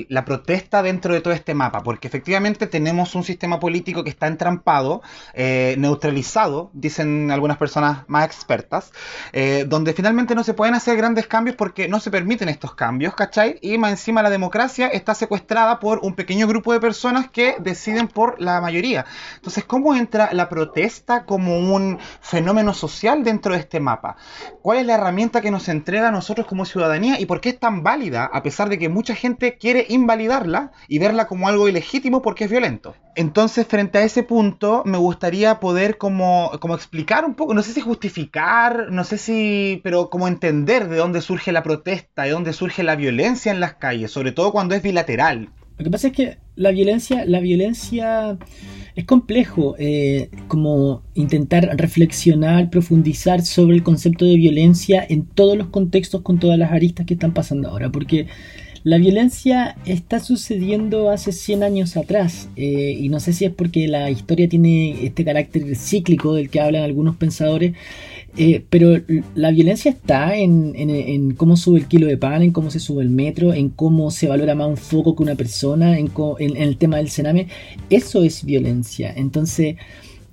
[0.10, 1.84] la protesta dentro de todo este mapa?
[1.84, 5.02] Porque efectivamente tenemos un sistema político que está entrampado,
[5.34, 8.92] eh, neutralizado, dicen algunas personas más expertas,
[9.32, 13.16] eh, donde finalmente no se pueden hacer grandes cambios porque no se permiten estos cambios,
[13.16, 13.60] ¿cachai?
[13.62, 18.08] Y más encima la democracia está secuestrada por un pequeño grupo de personas que deciden
[18.08, 19.06] por la mayoría.
[19.36, 24.16] Entonces, ¿cómo entra la protesta como un fenómeno social dentro de este mapa?
[24.62, 27.60] ¿Cuál es la herramienta que nos entrega a nosotros como ciudadanía y por qué es
[27.60, 32.22] tan válida a pesar de que mucha gente quiere invalidarla y verla como algo ilegítimo
[32.22, 32.96] porque es violento.
[33.16, 37.74] Entonces, frente a ese punto, me gustaría poder como, como explicar un poco, no sé
[37.74, 42.54] si justificar, no sé si, pero como entender de dónde surge la protesta, de dónde
[42.54, 45.50] surge la violencia en las calles, sobre todo cuando es bilateral.
[45.78, 48.38] Lo que pasa es que la violencia, la violencia
[48.96, 55.68] es complejo eh, como intentar reflexionar, profundizar sobre el concepto de violencia en todos los
[55.70, 58.28] contextos con todas las aristas que están pasando ahora, porque
[58.84, 63.88] la violencia está sucediendo hace 100 años atrás eh, y no sé si es porque
[63.88, 67.76] la historia tiene este carácter cíclico del que hablan algunos pensadores,
[68.36, 69.00] eh, pero
[69.36, 73.10] la violencia está en, cómo sube el kilo de pan, en cómo se sube el
[73.10, 77.10] metro, en cómo se valora más un foco que una persona, en, el tema del
[77.10, 77.48] cename.
[77.90, 79.14] Eso es violencia.
[79.16, 79.76] Entonces,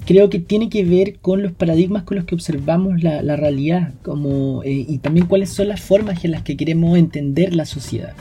[0.07, 4.63] creo que tiene que ver con los paradigmas con los que observamos la, realidad como,
[4.65, 8.15] eh, y también cuáles son las formas en las que queremos entender la sociedad.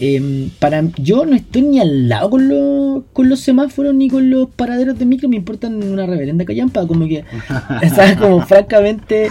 [0.00, 4.48] Em, para yo no estoy ni al lado con, con los semáforos ni con los
[4.48, 7.24] paraderos de micro, me importan una reverenda callampa, como que,
[7.94, 8.16] ¿sabes?
[8.16, 9.28] Como francamente,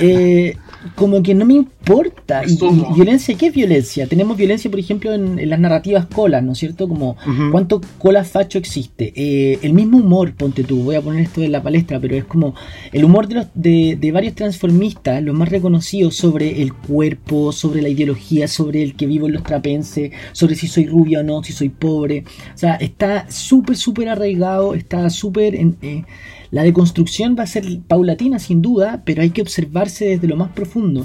[0.00, 0.56] eh,
[0.94, 2.42] como que no me importa.
[2.46, 2.58] Y,
[2.94, 4.06] violencia, ¿qué es violencia?
[4.06, 6.88] Tenemos violencia, por ejemplo, en, las narrativas colas, ¿no es cierto?
[6.88, 7.16] Como,
[7.50, 9.12] ¿cuánto cola facho existe?
[9.16, 12.24] Eh, el mismo humor, ponte tú, voy a poner esto en la palestra, pero es
[12.24, 12.54] como
[12.92, 17.82] el humor de, los, de, de varios transformistas, los más reconocidos sobre el cuerpo, sobre
[17.82, 21.42] la ideología, sobre el que vivo en los trapenses, sobre si soy rubia o no,
[21.42, 22.24] si soy pobre.
[22.54, 25.76] O sea, está súper, súper arraigado, está súper en...
[25.82, 26.04] Eh,
[26.54, 30.52] la deconstrucción va a ser paulatina sin duda, pero hay que observarse desde lo más
[30.52, 31.04] profundo.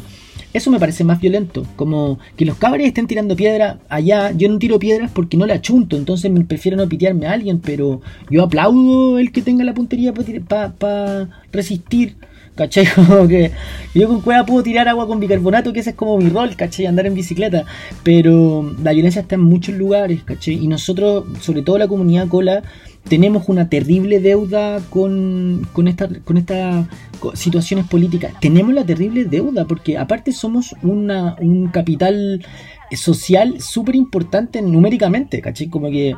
[0.53, 4.59] Eso me parece más violento, como que los cabres estén tirando piedra allá, yo no
[4.59, 8.43] tiro piedras porque no la chunto, entonces me prefiero no pitearme a alguien, pero yo
[8.43, 12.15] aplaudo el que tenga la puntería para resistir
[12.59, 12.85] ¿cachai?
[13.29, 13.51] Que
[13.95, 16.85] yo con cueva puedo tirar agua con bicarbonato, que ese es como mi rol, ¿cachai?
[16.85, 17.65] Andar en bicicleta.
[18.03, 20.55] Pero la violencia está en muchos lugares, ¿cachai?
[20.55, 22.63] Y nosotros, sobre todo la comunidad cola,
[23.07, 26.87] tenemos una terrible deuda con, con, esta, con estas
[27.33, 28.33] situaciones políticas.
[28.39, 32.45] Tenemos la terrible deuda porque aparte somos una, un capital
[32.91, 35.69] social súper importante numéricamente, ¿cachai?
[35.69, 36.15] Como que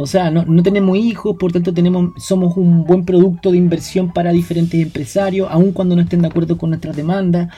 [0.00, 4.12] o sea, no, no, tenemos hijos, por tanto tenemos, somos un buen producto de inversión
[4.12, 7.52] para diferentes empresarios, aun cuando no estén de acuerdo con nuestras demandas.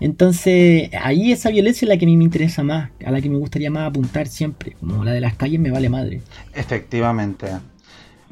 [0.00, 3.30] Entonces, ahí esa violencia es la que a mí me interesa más, a la que
[3.30, 6.20] me gustaría más apuntar siempre, como la de las calles me vale madre.
[6.52, 7.46] Efectivamente.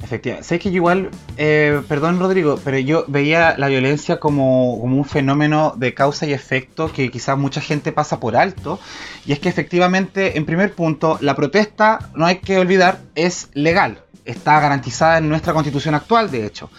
[0.02, 0.46] Efectivamente.
[0.46, 5.94] Sé que igual, eh, perdón Rodrigo, pero yo veía la violencia como, un fenómeno de
[5.94, 8.80] causa y efecto que quizás mucha gente pasa por alto.
[9.24, 14.02] Y es que efectivamente, en primer punto, la protesta, no hay que olvidar, es legal.
[14.24, 16.70] Está garantizada en nuestra constitución actual, de hecho.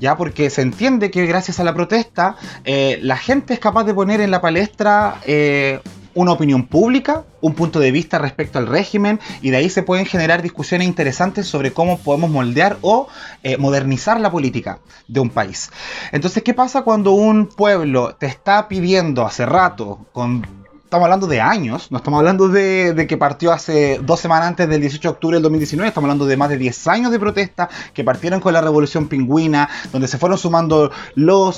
[0.00, 3.94] Ya porque se entiende que gracias a la protesta, eh, la gente es capaz de
[3.94, 5.80] poner en la palestra eh,
[6.14, 10.06] una opinión pública, un punto de vista respecto al régimen y de ahí se pueden
[10.06, 13.08] generar discusiones interesantes sobre cómo podemos moldear o
[13.42, 15.70] eh, modernizar la política de un país.
[16.12, 20.63] Entonces, ¿qué pasa cuando un pueblo te está pidiendo hace rato, con
[20.94, 24.80] estamos hablando de años, no estamos hablando de, que partió hace dos semanas antes del
[24.80, 28.04] 18 de octubre del 2019, estamos hablando de más de 10 años de protesta que
[28.04, 30.92] partieron con la revolución pingüina, donde se fueron sumando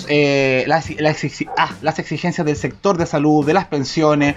[0.09, 4.37] eh, ah, las, exigencias del sector de salud, de las pensiones.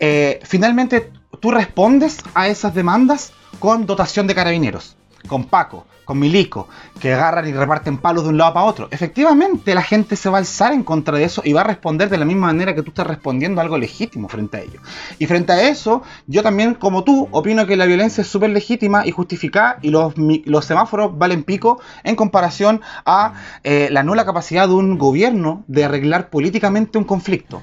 [0.00, 4.96] Eh, finalmente, tú respondes a esas demandas con dotación de carabineros
[5.26, 6.68] con Paco, con Milico,
[7.00, 8.88] que agarran y reparten palos de un lado para otro.
[8.90, 12.08] Efectivamente, la gente se va a alzar en contra de eso y va a responder
[12.08, 14.80] de la misma manera que tú estás respondiendo algo legítimo frente a ello.
[15.18, 19.06] Y frente a eso, yo también, como tú, opino que la violencia es súper legítima
[19.06, 24.68] y justificada y los, los, semáforos valen pico en comparación a eh, la nula capacidad
[24.68, 27.62] de un gobierno de arreglar políticamente un conflicto.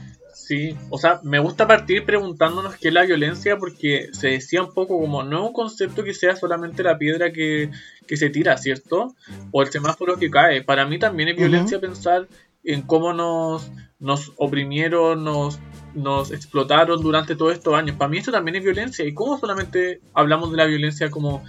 [0.52, 4.74] Sí, o sea, me gusta partir preguntándonos qué es la violencia porque se decía un
[4.74, 7.70] poco como no es un concepto que sea solamente la piedra que,
[8.06, 9.16] se tira, ¿cierto?
[9.52, 10.62] O el semáforo que cae.
[10.62, 12.28] Para mí también es violencia pensar
[12.66, 15.58] en cómo nos, nos oprimieron, nos,
[15.94, 17.96] nos explotaron durante todos estos años.
[17.96, 19.06] Para mí esto también es violencia.
[19.06, 21.46] ¿Y cómo solamente hablamos de la violencia como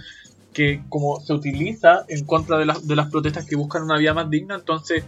[0.53, 4.29] que como se utiliza en contra de, de, las protestas que buscan una vida más
[4.29, 5.03] digna, entonces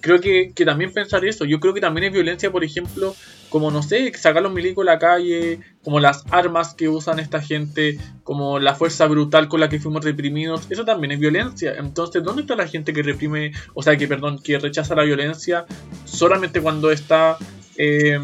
[0.00, 3.14] creo que, también pensar eso, yo creo que también es violencia, por ejemplo,
[3.48, 7.40] como no sé, sacar los milicos a la calle, como las armas que usan esta
[7.40, 12.22] gente, como la fuerza brutal con la que fuimos reprimidos, eso también es violencia, entonces
[12.22, 15.66] ¿dónde está la gente que reprime, o sea, que perdón, que rechaza la violencia
[16.04, 17.38] solamente cuando está...
[17.80, 18.18] Eh,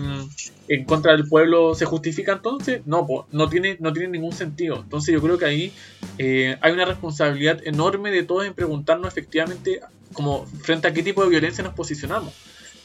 [0.67, 4.81] en contra del pueblo se justifica entonces, no, no, tiene, no tiene ningún sentido.
[4.83, 5.73] Entonces yo creo que ahí
[6.19, 9.81] eh, hay una responsabilidad enorme de todos en preguntarnos efectivamente
[10.13, 12.33] como frente a qué tipo de violencia nos posicionamos.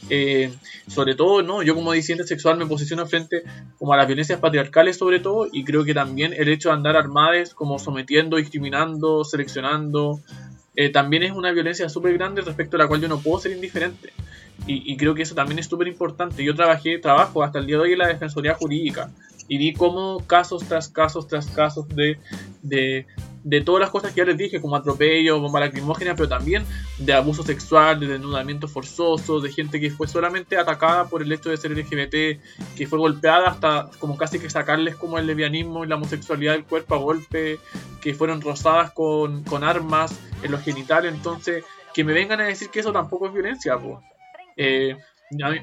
[0.10, 0.54] Eh,
[0.88, 3.44] sobre todo, no, yo como disidente sexual me posiciono frente
[3.78, 6.96] como a las violencias patriarcales sobre todo y creo que también el hecho de andar
[6.96, 10.22] armadas como sometiendo, discriminando, seleccionando,
[10.82, 13.52] eh, también es una violencia súper grande respecto a la cual yo no puedo ser
[13.52, 14.14] indiferente.
[14.66, 16.42] Y, creo que eso también es súper importante.
[16.42, 19.10] Yo trabajé, trabajo hasta el día de hoy en la Defensoría Jurídica
[19.50, 22.18] y vi cómo casos tras casos tras casos de,
[22.62, 23.06] de,
[23.44, 26.64] de todas las cosas que ya les dije, como atropello, bomba lacrimógena, pero también
[27.00, 31.50] de abuso sexual, de desnudamiento forzoso, de gente que fue solamente atacada por el hecho
[31.50, 32.40] de ser LGBT,
[32.78, 36.66] que fue golpeada hasta como casi que sacarles como el lesbianismo y la homosexualidad del
[36.66, 37.60] cuerpo a golpe,
[38.02, 42.70] que fueron rozadas con, con armas en los genitales, entonces que me vengan a decir
[42.70, 43.98] que eso tampoco es violencia, pues.
[44.56, 44.96] Eh,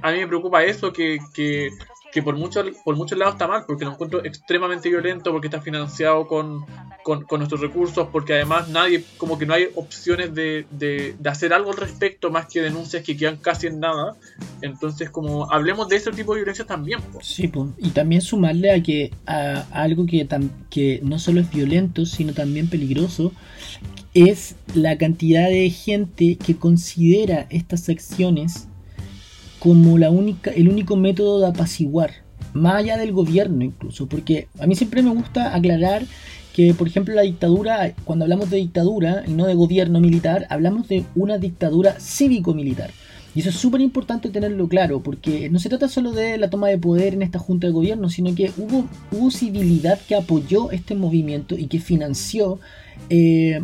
[0.03, 1.71] a, mí, me preocupa eso, que, que,
[2.13, 5.61] que por, muchos por muchos lados está mal, porque lo encuentro extremadamente violento, porque está
[5.61, 6.65] financiado con,
[7.03, 11.71] con, nuestros recursos, porque además nadie, como que no hay opciones de, de, hacer algo
[11.71, 14.17] al respecto, más que denuncias que quedan casi en nada.
[14.63, 17.01] Entonces, como hablemos de ese tipo de violencia también.
[17.21, 20.27] Sí, y también sumarle a que a algo que,
[20.71, 23.33] que no solo es violento, sino también peligroso,
[24.15, 28.69] es la cantidad de gente que considera estas acciones
[29.59, 32.11] como la única, el único método de apaciguar,
[32.53, 36.05] más allá del gobierno incluso, porque a mí siempre me gusta aclarar
[36.55, 40.89] que, por ejemplo, la dictadura, cuando hablamos de dictadura y no de gobierno militar, hablamos
[40.89, 42.91] de una dictadura cívico-militar.
[43.37, 46.69] Y eso es súper importante tenerlo claro, porque no se trata solo de la toma
[46.69, 50.95] de poder en esta junta de gobierno, sino que hubo, hubo civilidad que apoyó este
[50.95, 52.59] movimiento y que financió
[53.11, 53.61] eh,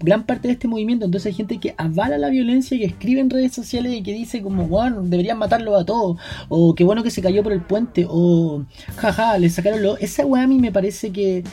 [0.00, 1.04] gran parte de este movimiento.
[1.04, 4.42] Entonces hay gente que avala la violencia y escribe en redes sociales y que dice
[4.42, 6.18] como, bueno, deberían matarlo a todos,
[6.48, 8.64] o qué bueno que se cayó por el puente, o
[8.96, 9.96] jaja, le sacaron lo...
[9.98, 11.44] Esa weá a mí me parece que...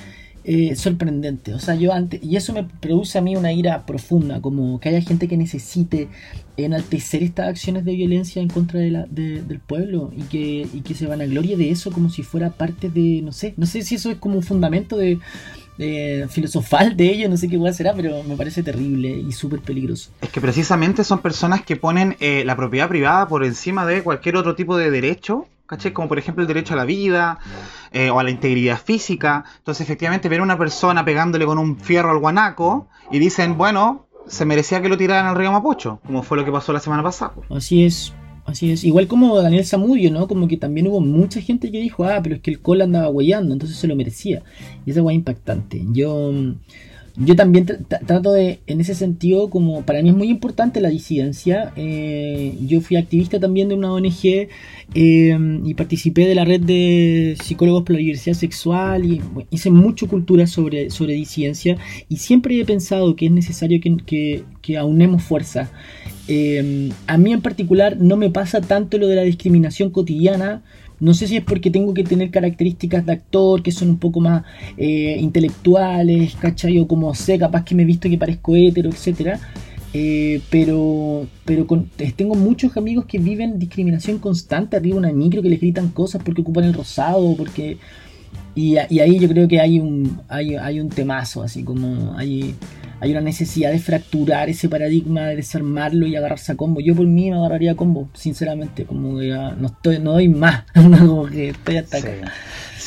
[0.48, 1.56] Eh, sorprendente.
[1.56, 4.90] O sea, yo antes, y eso me produce a mí una ira profunda, como que
[4.90, 6.08] haya gente que necesite
[6.56, 10.94] enaltecer estas acciones de violencia en contra de la, del pueblo y que, y que
[10.94, 13.82] se van a gloria de eso como si fuera parte de, no sé, no sé
[13.82, 15.18] si eso es como un fundamento de,
[15.80, 19.62] eh, filosofal de ello, no sé qué a será, pero me parece terrible y súper
[19.62, 20.12] peligroso.
[20.22, 24.38] Es que precisamente son personas que ponen eh, la propiedad privada por encima de cualquier
[24.38, 25.94] otro tipo de derecho ¿Caché?
[25.94, 27.40] Como por ejemplo el derecho a la vida
[27.92, 29.44] eh, o a la integridad física.
[29.58, 34.08] Entonces, efectivamente, ver a una persona pegándole con un fierro al guanaco y dicen, bueno,
[34.28, 37.04] se merecía que lo tiraran al río Mapocho, como fue lo que pasó la semana
[37.04, 37.34] pasada.
[37.50, 38.14] Así es,
[38.46, 38.84] así es.
[38.84, 40.28] Igual como Daniel Zamudio, ¿no?
[40.28, 43.10] Como que también hubo mucha gente que dijo, ah, pero es que el col andaba
[43.10, 44.44] huellando, entonces se lo merecía.
[44.86, 45.84] Y esa hueá impactante.
[45.92, 46.32] Yo
[47.18, 51.72] yo también trato de, en ese sentido, como para mí es muy importante la disidencia.
[51.78, 54.50] Eh, yo fui activista también de una ONG
[54.94, 60.08] eh, y participé de la red de psicólogos por la diversidad sexual y hice mucho
[60.08, 61.78] cultura sobre, sobre disidencia
[62.10, 65.72] y siempre he pensado que es necesario que, que, aunemos fuerza.
[66.28, 70.64] Eh, a mí en particular no me pasa tanto lo de la discriminación cotidiana
[71.00, 74.20] no sé si es porque tengo que tener características de actor que son un poco
[74.22, 74.44] más
[74.78, 76.80] eh, intelectuales, ¿cachai?
[76.80, 79.38] O como sé, capaz que me he visto que parezco hétero, etc.
[79.94, 81.66] Eh, pero pero
[82.16, 86.22] tengo muchos amigos que viven discriminación constante arriba de una micro que les gritan cosas
[86.24, 87.78] porque ocupan el rosado, porque...
[88.58, 92.56] Y, y ahí yo creo que hay un, hay, hay un temazo, así como hay
[93.00, 96.80] hay una necesidad de fracturar ese paradigma, de desarmarlo y agarrarse a combo.
[96.80, 100.64] Yo por mí me agarraría a combo, sinceramente, como que no estoy, no doy más,
[100.74, 102.10] como que estoy hasta acá.
[102.12, 102.32] Sí,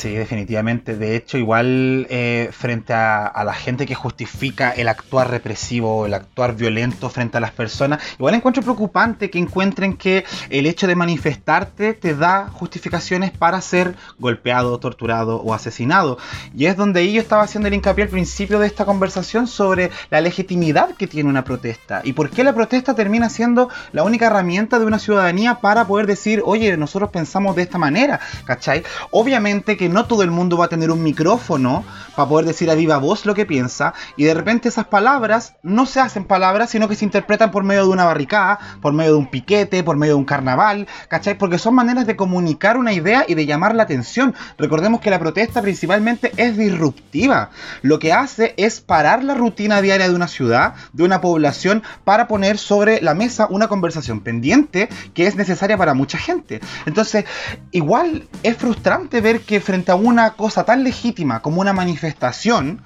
[0.07, 0.95] definitivamente.
[0.95, 6.55] De hecho, igual eh, frente a, la gente que justifica el actuar represivo, el actuar
[6.55, 11.93] violento frente a las personas, igual encuentro preocupante que encuentren que el hecho de manifestarte
[11.93, 16.17] te da justificaciones para ser golpeado, torturado o asesinado.
[16.55, 20.21] Y es donde yo estaba haciendo el hincapié al principio de esta conversación sobre la
[20.21, 24.79] legitimidad que tiene una protesta y por qué la protesta termina siendo la única herramienta
[24.79, 28.83] de una ciudadanía para poder decir, oye, nosotros pensamos de esta manera, ¿cachai?
[29.11, 31.83] Obviamente que no todo el mundo va a tener un micrófono
[32.15, 35.85] para poder decir a viva voz lo que piensa, y de repente esas palabras no
[35.85, 39.17] se hacen palabras, sino que se interpretan por medio de una barricada, por medio de
[39.17, 41.37] un piquete, por medio de un carnaval, ¿cachai?
[41.37, 44.35] Porque son maneras de comunicar una idea y de llamar la atención.
[44.57, 47.49] Recordemos que la protesta principalmente es disruptiva.
[47.81, 52.27] Lo que hace es parar la rutina diaria de una ciudad, de una población, para
[52.27, 56.59] poner sobre la mesa una conversación pendiente que es necesaria para mucha gente.
[56.85, 57.25] Entonces,
[57.71, 62.81] igual es frustrante ver que frente a una cosa tan legítima como una manifestación,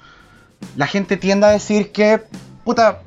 [0.76, 2.20] la gente tiende a decir que,
[2.64, 3.00] puta,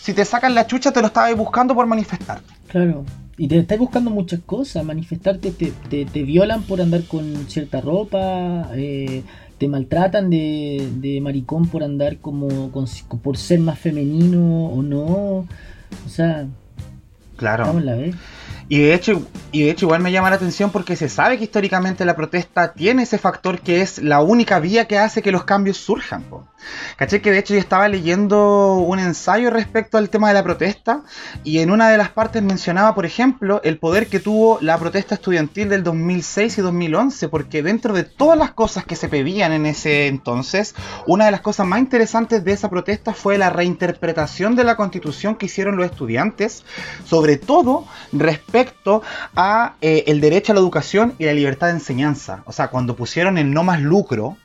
[0.00, 2.40] si te sacan la chucha te lo estabas buscando por manifestar.
[2.68, 3.04] Claro,
[3.36, 5.72] y te estás buscando muchas cosas, manifestarte, te,
[6.04, 9.22] te, violan por andar con cierta ropa, eh,
[9.58, 12.70] te maltratan de, de, maricón por andar como,
[13.22, 16.46] por ser más femenino o no, o sea...
[17.36, 17.78] Claro.
[17.78, 18.16] la vez.
[18.70, 21.44] Y de, hecho, y de hecho igual me llama la atención porque se sabe que
[21.44, 25.44] históricamente la protesta tiene ese factor que es la única vía que hace que los
[25.44, 26.24] cambios surjan.
[26.96, 31.02] Caché que de hecho yo estaba leyendo un ensayo respecto al tema de la protesta
[31.44, 35.14] y en una de las partes mencionaba, por ejemplo, el poder que tuvo la protesta
[35.14, 39.66] estudiantil del 2006 y 2011, porque dentro de todas las cosas que se pedían en
[39.66, 40.74] ese entonces,
[41.06, 45.36] una de las cosas más interesantes de esa protesta fue la reinterpretación de la constitución
[45.36, 46.64] que hicieron los estudiantes,
[47.04, 49.02] sobre todo respecto
[49.36, 52.42] a eh, el derecho a la educación y la libertad de enseñanza.
[52.46, 54.36] O sea, cuando pusieron el no más lucro,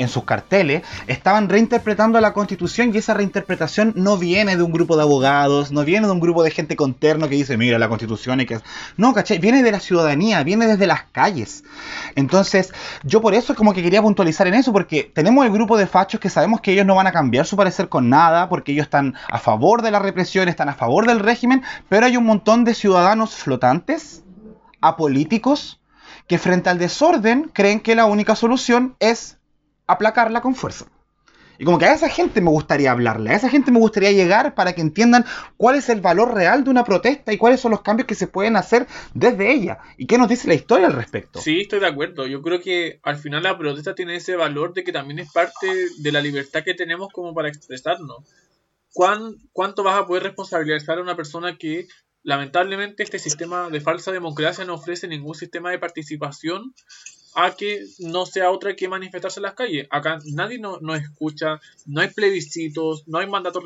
[0.00, 4.96] en sus carteles, estaban reinterpretando la constitución y esa reinterpretación no viene de un grupo
[4.96, 7.88] de abogados, no viene de un grupo de gente con terno que dice, mira, la
[7.88, 8.60] constitución y que...
[8.96, 9.38] No, ¿cachai?
[9.38, 11.64] Viene de la ciudadanía, viene desde las calles.
[12.14, 12.72] Entonces,
[13.02, 15.86] yo por eso es como que quería puntualizar en eso, porque tenemos el grupo de
[15.86, 18.84] fachos que sabemos que ellos no van a cambiar su parecer con nada, porque ellos
[18.84, 22.64] están a favor de la represión, están a favor del régimen, pero hay un montón
[22.64, 24.24] de ciudadanos flotantes,
[24.80, 25.78] apolíticos,
[26.26, 29.39] que frente al desorden creen que la única solución es
[29.92, 30.86] aplacarla con fuerza.
[31.60, 34.54] Y como que a esa gente me gustaría hablarle, a esa gente me gustaría llegar
[34.54, 35.26] para que entiendan
[35.58, 38.26] cuál es el valor real de una protesta y cuáles son los cambios que se
[38.26, 39.78] pueden hacer desde ella.
[39.98, 41.38] ¿Y qué nos dice la historia al respecto?
[41.38, 42.26] Sí, estoy de acuerdo.
[42.26, 45.66] Yo creo que al final la protesta tiene ese valor de que también es parte
[45.98, 48.24] de la libertad que tenemos como para expresarnos.
[48.94, 51.88] ¿Cuán, ¿Cuánto vas a poder responsabilizar a una persona que
[52.22, 56.74] lamentablemente este sistema de falsa democracia no ofrece ningún sistema de participación
[57.34, 59.86] a que no sea otra que manifestarse en las calles.
[59.90, 63.62] Acá nadie nos no escucha, no hay plebiscitos, no hay mandatos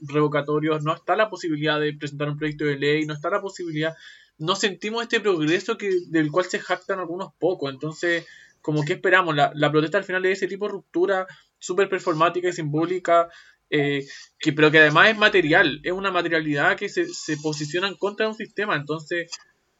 [0.00, 3.94] revocatorios, no está la posibilidad de presentar un proyecto de ley, no está la posibilidad,
[4.38, 7.72] no sentimos este progreso que, del cual se jactan algunos pocos.
[7.72, 8.26] Entonces,
[8.60, 11.26] como que esperamos, la, la protesta al final de ese tipo de ruptura
[11.58, 13.28] súper performática y simbólica,
[13.70, 14.06] eh,
[14.38, 18.26] que, pero que además es material, es una materialidad que se, se posiciona en contra
[18.26, 18.76] de un sistema.
[18.76, 19.30] Entonces,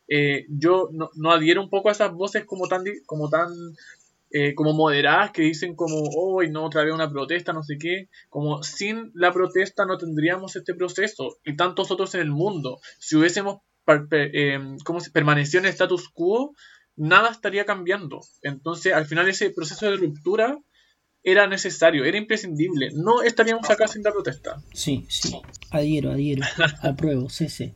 [0.08, 3.48] eh, yo no, no, adhiero un poco a esas voces como tan, como tan
[4.30, 8.08] eh, como moderadas que dicen como, hoy no, otra vez una protesta, no sé qué,
[8.28, 12.80] como sin la protesta no tendríamos este proceso y tantos otros en el mundo.
[12.98, 13.60] Si hubiésemos
[14.10, 16.54] eh, como si permanecido en el status quo,
[16.96, 18.20] nada estaría cambiando.
[18.42, 20.58] Entonces, al final ese proceso de ruptura
[21.22, 22.90] era necesario, era imprescindible.
[22.94, 24.62] No estaríamos acá sin la protesta.
[24.72, 25.40] Sí, sí,
[25.70, 26.42] adhiero, adhiero,
[26.82, 27.74] apruebo, sí, sí.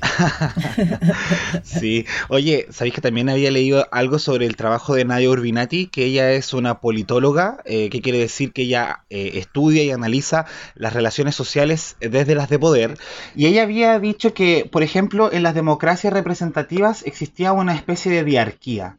[1.62, 5.86] sí, oye, ¿sabéis que también había leído algo sobre el trabajo de Nadia Urbinati?
[5.86, 10.46] Que ella es una politóloga, eh, que quiere decir que ella eh, estudia y analiza
[10.74, 12.98] las relaciones sociales desde las de poder.
[13.34, 18.24] Y ella había dicho que, por ejemplo, en las democracias representativas existía una especie de
[18.24, 18.98] diarquía.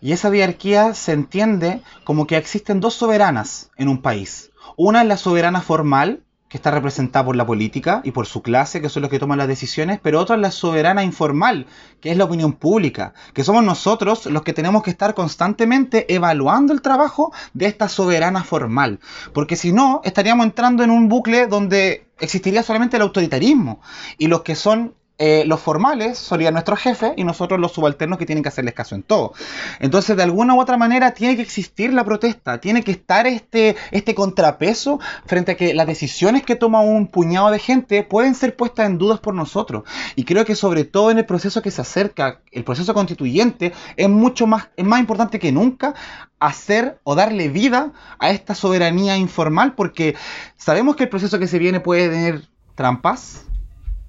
[0.00, 4.50] Y esa diarquía se entiende como que existen dos soberanas en un país.
[4.76, 6.22] Una es la soberana formal,
[6.52, 9.38] que está representada por la política y por su clase, que son los que toman
[9.38, 11.64] las decisiones, pero otra es la soberana informal,
[12.02, 16.74] que es la opinión pública, que somos nosotros los que tenemos que estar constantemente evaluando
[16.74, 19.00] el trabajo de esta soberana formal,
[19.32, 23.80] porque si no, estaríamos entrando en un bucle donde existiría solamente el autoritarismo
[24.18, 24.92] y los que son
[25.24, 28.96] eh, los formales serían nuestros jefes y nosotros los subalternos que tienen que hacerles caso
[28.96, 29.34] en todo.
[29.78, 33.76] Entonces, de alguna u otra manera, tiene que existir la protesta, tiene que estar este,
[33.92, 38.56] este contrapeso frente a que las decisiones que toma un puñado de gente pueden ser
[38.56, 39.84] puestas en dudas por nosotros.
[40.16, 44.08] Y creo que sobre todo en el proceso que se acerca, el proceso constituyente, es
[44.08, 45.94] mucho es más importante que nunca
[46.40, 50.16] hacer o darle vida a esta soberanía informal porque
[50.56, 53.46] sabemos que el proceso que se viene puede tener trampas,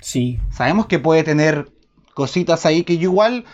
[0.03, 0.39] Sí.
[0.51, 1.71] Sabemos que puede tener
[2.13, 3.45] cositas ahí que yo igual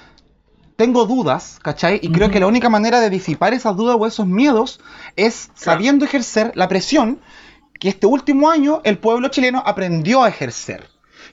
[0.76, 2.00] tengo dudas, ¿cachai?
[2.02, 4.80] Y creo que la única manera de disipar esas dudas o esos miedos
[5.16, 7.20] es sabiendo ejercer la presión
[7.80, 10.88] que este último año el pueblo chileno aprendió a ejercer.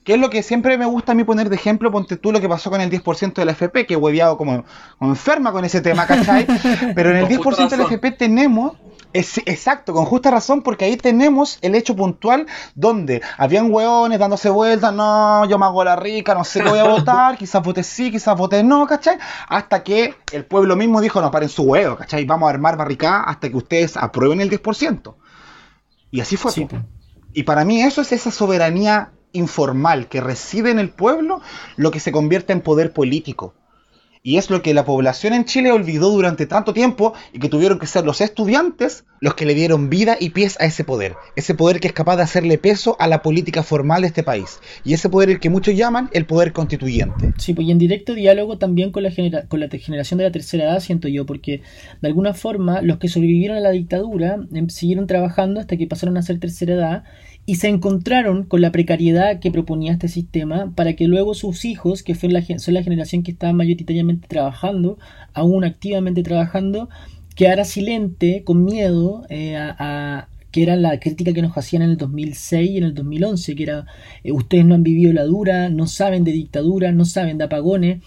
[0.04, 2.40] Que es lo que siempre me gusta a mí poner de ejemplo, ponte tú lo
[2.40, 4.64] que pasó con el 10% de la FP, que he hueveado como,
[4.98, 6.46] como enferma con ese tema, ¿cachai?
[6.94, 8.76] Pero en el 10% de la FP tenemos
[9.12, 14.50] es, exacto, con justa razón, porque ahí tenemos el hecho puntual donde habían hueones dándose
[14.50, 17.82] vueltas, no, yo me hago la rica, no sé qué voy a votar, quizás vote
[17.82, 19.18] sí, quizás vote no, ¿cachai?
[19.48, 22.24] Hasta que el pueblo mismo dijo, no, paren su huevo, ¿cachai?
[22.24, 25.14] Vamos a armar barricada hasta que ustedes aprueben el 10%.
[26.10, 26.52] Y así fue.
[27.32, 31.40] Y para mí eso es esa soberanía informal que reside en el pueblo,
[31.76, 33.54] lo que se convierte en poder político.
[34.26, 37.78] Y es lo que la población en Chile olvidó durante tanto tiempo y que tuvieron
[37.78, 41.14] que ser los estudiantes los que le dieron vida y pies a ese poder.
[41.36, 44.58] Ese poder que es capaz de hacerle peso a la política formal de este país.
[44.82, 47.34] Y ese poder el que muchos llaman el poder constituyente.
[47.38, 49.12] Sí, pues y en directo diálogo también con la,
[49.46, 51.62] con la generación de la tercera edad, siento yo, porque
[52.02, 56.16] de alguna forma los que sobrevivieron a la dictadura em, siguieron trabajando hasta que pasaron
[56.16, 57.04] a ser tercera edad
[57.46, 62.02] y se encontraron con la precariedad que proponía este sistema para que luego sus hijos,
[62.02, 64.98] que son la, son la generación que estaba mayoritariamente trabajando,
[65.32, 66.88] aún activamente trabajando,
[67.36, 71.96] quedara silente, con miedo eh, a, que era la crítica que nos hacían en el
[71.96, 73.86] 2006 y en el 2011, que era
[74.24, 78.02] eh, ustedes no han vivido la dura, no saben de dictadura, no saben de apagones.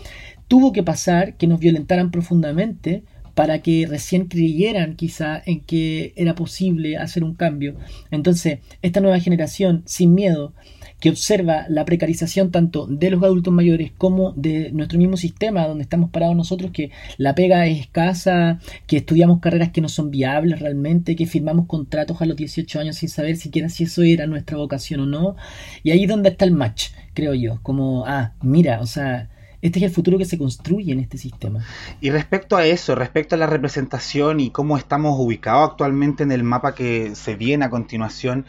[0.49, 3.03] Tuvo que pasar que nos violentaran profundamente
[3.39, 7.77] para que recién creyeran quizá en que era posible hacer un cambio.
[8.11, 10.53] Entonces, esta nueva generación, sin miedo,
[10.99, 15.83] que observa la precarización tanto de los adultos mayores como de nuestro mismo sistema donde
[15.83, 20.59] estamos parados nosotros, que la pega es escasa, que estudiamos carreras que no son viables
[20.59, 24.57] realmente, que firmamos contratos a los 18 años sin saber siquiera si eso era nuestra
[24.57, 25.37] vocación o no.
[25.81, 29.29] Y ahí es donde está el match, creo yo, como, ah, mira, o sea,
[29.61, 31.65] este es el futuro que se construye en este sistema.
[32.01, 36.43] Y respecto a eso, respecto a la representación y cómo estamos ubicados actualmente en el
[36.43, 38.45] mapa que se viene a continuación,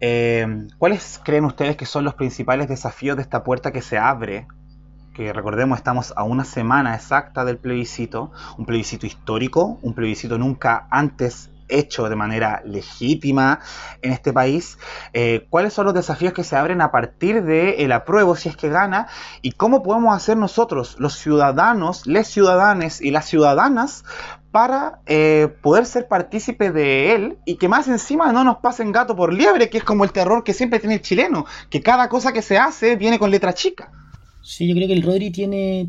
[0.00, 4.46] eh, ¿cuáles creen ustedes que son los principales desafíos de esta puerta que se abre?
[5.14, 10.86] Que recordemos, estamos a una semana exacta del plebiscito, un plebiscito histórico, un plebiscito nunca
[10.90, 13.60] antes hecho de manera legítima
[14.02, 14.78] en este país,
[15.12, 18.56] eh, cuáles son los desafíos que se abren a partir del el apruebo si es
[18.56, 19.08] que gana
[19.42, 24.04] y cómo podemos hacer nosotros, los ciudadanos, les ciudadanes y las ciudadanas,
[24.52, 29.16] para eh, poder ser partícipe de él y que más encima no nos pasen gato
[29.16, 32.32] por liebre, que es como el terror que siempre tiene el chileno, que cada cosa
[32.32, 33.90] que se hace viene con letra chica.
[34.42, 35.88] Sí, yo creo que el Rodri tiene,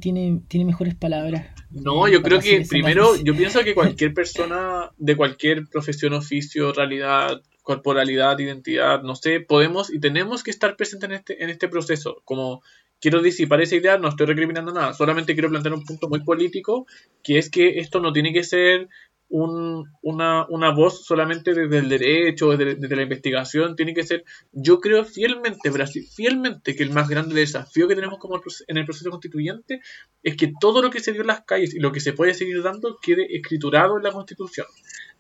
[0.65, 1.45] mejores palabras.
[1.74, 7.41] No, yo creo que primero, yo pienso que cualquier persona de cualquier profesión, oficio, realidad,
[7.63, 12.21] corporalidad, identidad, no sé, podemos y tenemos que estar presentes en este, en este proceso.
[12.26, 12.61] Como
[13.01, 16.86] quiero disipar esa idea, no estoy recriminando nada, solamente quiero plantear un punto muy político,
[17.24, 18.88] que es que esto no tiene que ser
[19.34, 24.79] una, una, voz solamente desde el derecho, desde, desde, la investigación, tiene que ser, yo
[24.79, 29.09] creo fielmente, Brasil, fielmente que el más grande desafío que tenemos como en el proceso
[29.09, 29.81] constituyente
[30.21, 32.36] es que todo lo que se dio en las calles y lo que se puede
[32.36, 34.67] seguir dando quede escriturado en la constitución.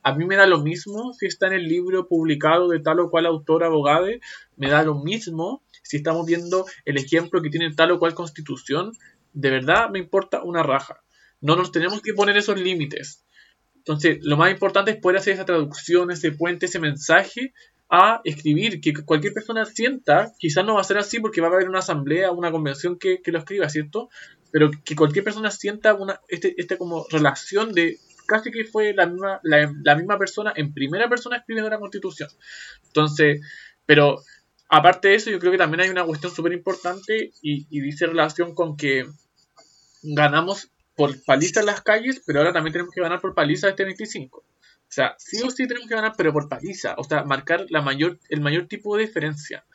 [0.03, 3.09] A mí me da lo mismo si está en el libro publicado de tal o
[3.09, 4.07] cual autor abogado,
[4.57, 8.91] me da lo mismo si estamos viendo el ejemplo que tiene tal o cual constitución,
[9.33, 11.01] de verdad me importa una raja.
[11.41, 13.25] No nos tenemos que poner esos límites.
[13.85, 17.53] Entonces, lo más importante es poder hacer esa traducción, ese puente, ese mensaje
[17.89, 21.51] a escribir, que cualquier persona sienta, quizás no va a ser así porque va a
[21.51, 24.09] haber una asamblea, una convención que, lo escriba, ¿cierto?
[24.51, 29.05] Pero que cualquier persona sienta una, este, este como relación de casi que fue la
[29.05, 32.29] misma, la, misma persona en primera persona escribiendo la constitución.
[32.85, 33.41] Entonces,
[33.85, 34.21] pero
[34.69, 38.07] aparte de eso, yo creo que también hay una cuestión súper importante y, y dice
[38.07, 39.05] relación con que
[40.03, 43.83] ganamos por paliza en las calles, pero ahora también tenemos que ganar por paliza este
[43.83, 44.37] 25.
[44.37, 44.45] O
[44.87, 46.93] sea, sí o sí tenemos que ganar, pero por paliza.
[46.97, 49.65] O sea, marcar la mayor, el mayor tipo de diferencia.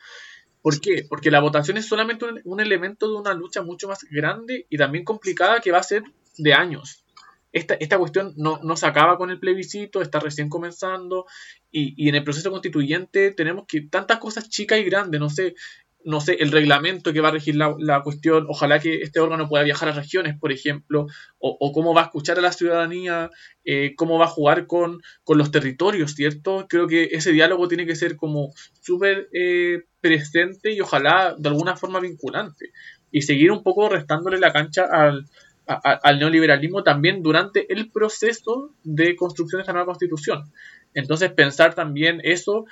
[0.61, 1.05] ¿Por qué?
[1.07, 5.03] Porque la votación es solamente un, elemento de una lucha mucho más grande y también
[5.05, 6.03] complicada que va a ser
[6.37, 7.05] de años.
[7.51, 11.25] Esta, esta cuestión no, no, se acaba con el plebiscito, está recién comenzando
[11.71, 15.55] y, y, en el proceso constituyente tenemos que tantas cosas chicas y grandes, no sé,
[16.05, 19.63] no sé, el reglamento que va a regir la, cuestión, ojalá que este órgano pueda
[19.63, 21.07] viajar a regiones, por ejemplo,
[21.39, 23.29] o, cómo va a escuchar a la ciudadanía,
[23.65, 26.67] eh, cómo va a jugar con, los territorios, ¿cierto?
[26.69, 31.75] Creo que ese diálogo tiene que ser como súper eh, presente y ojalá de alguna
[31.75, 32.71] forma vinculante.
[33.11, 35.25] Y seguir un poco restándole la cancha al,
[35.65, 40.51] al neoliberalismo también durante el proceso de construcción de esta nueva constitución.
[40.93, 42.65] Entonces pensar también eso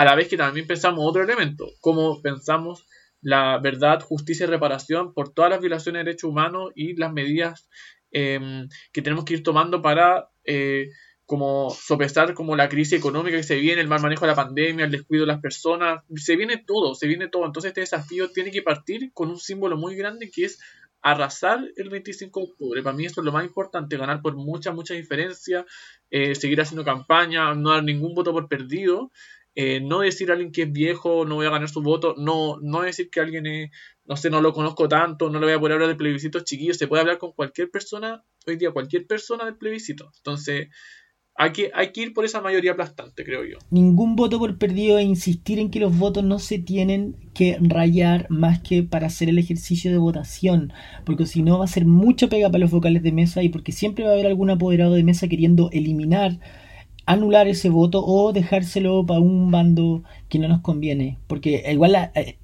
[0.00, 2.86] a la vez que también pensamos otro elemento, como pensamos
[3.20, 7.68] la verdad, justicia y reparación por todas las violaciones de derechos humanos y las medidas
[8.10, 10.88] em, que tenemos que ir tomando para eh,
[11.26, 14.86] como sopesar como la crisis económica que se viene, el mal manejo de la pandemia,
[14.86, 17.44] el descuido de las personas, se viene todo, se viene todo.
[17.44, 20.58] Entonces este desafío tiene que partir con un símbolo muy grande que es
[21.02, 22.82] arrasar el 25 de octubre.
[22.82, 25.66] Para mí esto es lo más importante, ganar por mucha, mucha diferencia,
[26.10, 29.12] eh, seguir haciendo campaña, no dar ningún voto por perdido
[29.62, 32.56] eh, no decir a alguien que es viejo, no voy a ganar su voto, no,
[32.62, 33.70] no decir que alguien es,
[34.06, 36.78] no sé, no lo conozco tanto, no le voy a poder hablar de plebiscitos chiquillos,
[36.78, 40.10] se puede hablar con cualquier persona, hoy día cualquier persona del plebiscito.
[40.16, 40.68] Entonces,
[41.34, 43.58] hay que, hay que ir por esa mayoría aplastante, creo yo.
[43.70, 48.30] Ningún voto por perdido e insistir en que los votos no se tienen que rayar
[48.30, 50.72] más que para hacer el ejercicio de votación,
[51.04, 53.72] porque si no va a ser mucha pega para los vocales de mesa y porque
[53.72, 56.40] siempre va a haber algún apoderado de mesa queriendo eliminar
[57.06, 61.18] anular ese voto o dejárselo para un bando que no nos conviene.
[61.26, 62.36] Porque igual eh,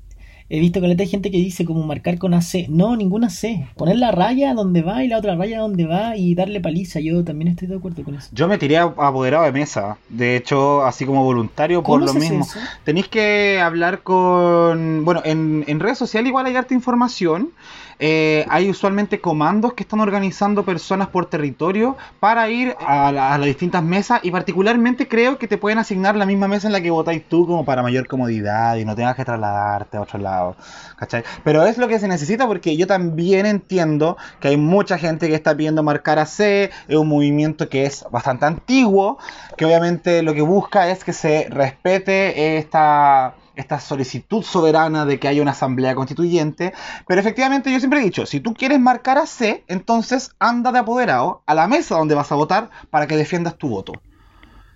[0.48, 2.68] he visto que hay gente que dice como marcar con AC.
[2.68, 3.66] No, ninguna C.
[3.76, 7.00] Poner la raya donde va y la otra raya donde va y darle paliza.
[7.00, 8.28] Yo también estoy de acuerdo con eso.
[8.32, 9.98] Yo me tiré apoderado de mesa.
[10.08, 12.46] De hecho, así como voluntario por lo mismo.
[12.84, 15.04] Tenéis que hablar con...
[15.04, 17.50] Bueno, en, en redes sociales igual hay harta información.
[17.98, 23.82] Eh, hay usualmente comandos que están organizando personas por territorio para ir a, las distintas
[23.82, 27.26] mesas y particularmente creo que te pueden asignar la misma mesa en la que votáis
[27.26, 30.56] tú como para mayor comodidad y no tengas que trasladarte a otro lado.
[30.96, 31.24] ¿cachai?
[31.44, 35.34] Pero es lo que se necesita porque yo también entiendo que hay mucha gente que
[35.34, 39.18] está pidiendo marcar a C, es un movimiento que es bastante antiguo,
[39.56, 45.28] que obviamente lo que busca es que se respete esta esta solicitud soberana de que
[45.28, 46.72] haya una asamblea constituyente.
[47.06, 50.78] Pero efectivamente yo siempre he dicho, si tú quieres marcar a C, entonces anda de
[50.78, 53.92] apoderado a la mesa donde vas a votar para que defiendas tu voto.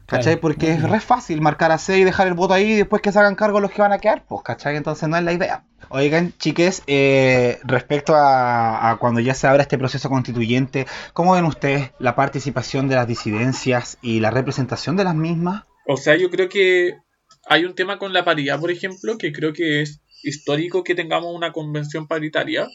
[0.06, 0.40] ¿Cachai?
[0.40, 3.12] Porque es re fácil marcar a C y dejar el voto ahí y después que
[3.12, 4.74] se hagan cargo los que van a quedar, pues, ¿cachai?
[4.76, 5.62] Entonces no es la idea.
[5.88, 11.44] Oigan, chiques, eh, respecto a, a, cuando ya se abra este proceso constituyente, ¿cómo ven
[11.44, 15.62] ustedes la participación de las disidencias y la representación de las mismas?
[15.86, 16.98] O sea, yo creo que
[17.46, 21.34] hay un tema con la paridad, por ejemplo, que creo que es histórico que tengamos
[21.34, 22.68] una convención paritaria,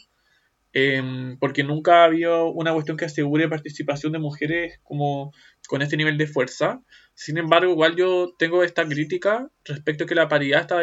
[0.72, 5.32] em, porque nunca ha habido una cuestión que asegure participación de mujeres como
[5.68, 6.82] con este nivel de fuerza.
[7.14, 10.82] Sin embargo, igual yo tengo esta crítica respecto a que la paridad estaba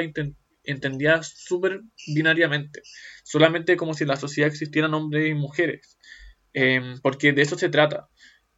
[0.63, 2.81] entendida súper binariamente,
[3.23, 5.97] solamente como si en la sociedad existieran hombres y mujeres,
[6.53, 8.09] em, porque de eso se trata.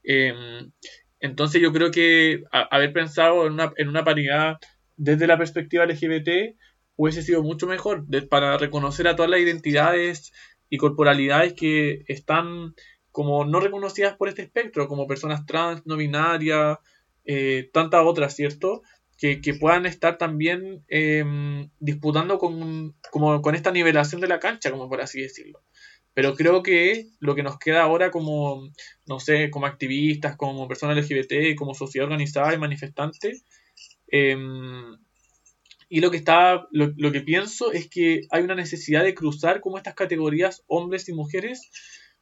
[0.03, 0.71] Em,
[1.19, 4.57] entonces yo creo que haber pensado en una, en una paridad
[4.97, 6.55] desde la perspectiva LGBT
[6.95, 10.31] hubiese sido mucho mejor para reconocer a todas las identidades
[10.69, 12.73] y corporalidades que están
[13.11, 16.77] como no reconocidas por este espectro, como personas trans, no binarias,
[17.23, 18.81] eh, tantas otras, ¿cierto?
[19.17, 24.89] Que, puedan estar también em, disputando con, como con esta nivelación de la cancha, como
[24.89, 25.61] por así decirlo.
[26.13, 28.69] Pero creo que lo que nos queda ahora como,
[29.07, 33.41] no sé, como activistas, como personas LGBT, como sociedad organizada y manifestante,
[34.15, 34.97] em,
[35.89, 39.61] y lo que está, lo, lo, que pienso es que hay una necesidad de cruzar
[39.61, 41.69] como estas categorías hombres y mujeres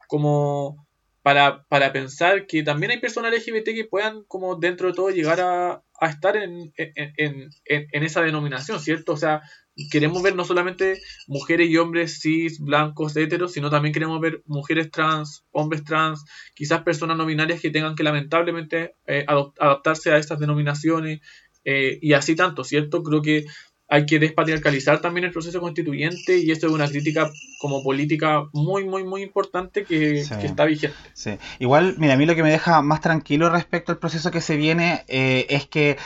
[0.07, 0.85] como
[1.23, 5.39] para, para pensar que también hay personas LGBT que puedan como dentro de todo llegar
[5.39, 9.13] a, estar en, en, en, en, esa denominación, ¿cierto?
[9.13, 9.41] O sea,
[9.89, 14.91] queremos ver no solamente mujeres y hombres cis, blancos, heteros, sino también queremos ver mujeres
[14.91, 16.25] trans, hombres trans,
[16.55, 21.21] quizás personas no binarias que tengan que lamentablemente eh, adaptarse a estas denominaciones
[21.65, 23.03] eh, y así tanto, ¿cierto?
[23.03, 23.45] Creo que
[23.89, 28.85] hay que despatriarcalizar también el proceso constituyente y esto es una crítica como política muy,
[28.85, 30.97] muy, muy importante que, está vigente.
[31.13, 31.37] Sí.
[31.59, 34.57] Igual, mira, a mí lo que me deja más tranquilo respecto al proceso que se
[34.57, 35.97] viene eh, es que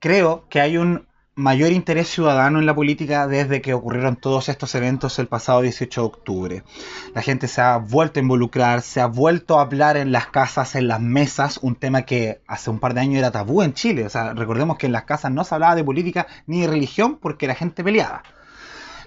[0.00, 1.06] creo que hay un
[1.36, 6.00] mayor interés ciudadano en la política desde que ocurrieron todos estos eventos el pasado 18
[6.00, 6.62] de octubre.
[7.14, 10.74] La gente se ha vuelto a involucrar, se ha vuelto a hablar en las casas,
[10.74, 14.06] en las mesas, un tema que hace un par de años era tabú en Chile.
[14.06, 17.18] O sea, recordemos que en las casas no se hablaba de política ni de religión
[17.20, 18.22] porque la gente peleaba.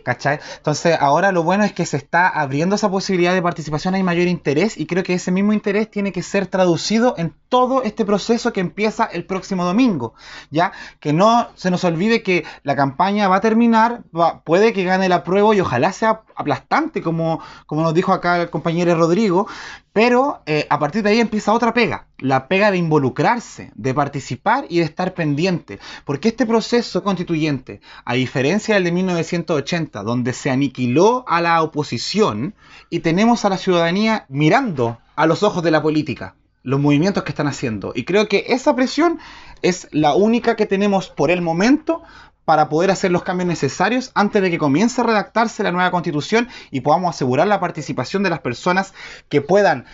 [0.04, 0.40] ¿Cachai?
[0.58, 4.28] Entonces ahora lo bueno es que se está abriendo esa posibilidad de participación, hay mayor
[4.28, 8.54] interés y creo que ese mismo interés tiene que ser traducido en todo este proceso
[8.54, 10.14] que empieza el próximo domingo,
[10.52, 10.72] ¿ya?
[11.00, 14.04] Que no se nos olvide que la campaña va a terminar,
[14.44, 18.50] puede que gane el apruebo y ojalá sea aplastante como, como nos dijo acá el
[18.50, 19.48] compañero Rodrigo,
[19.94, 24.66] pero eh, a partir de ahí empieza otra pega, la pega de involucrarse, de participar
[24.70, 25.80] y de estar pendiente.
[26.06, 32.54] Porque este proceso constituyente, a diferencia del de 1980, donde se aniquiló a la oposición
[32.90, 37.32] y tenemos a la ciudadanía mirando a los ojos de la política los movimientos que
[37.32, 37.94] están haciendo.
[37.96, 39.20] Y creo que esa presión
[39.62, 42.04] es la única que tenemos por el momento
[42.50, 46.48] para poder hacer los cambios necesarios antes de que comience a redactarse la nueva constitución
[46.72, 48.96] y podamos asegurar la participación de las personas
[49.30, 49.86] que puedan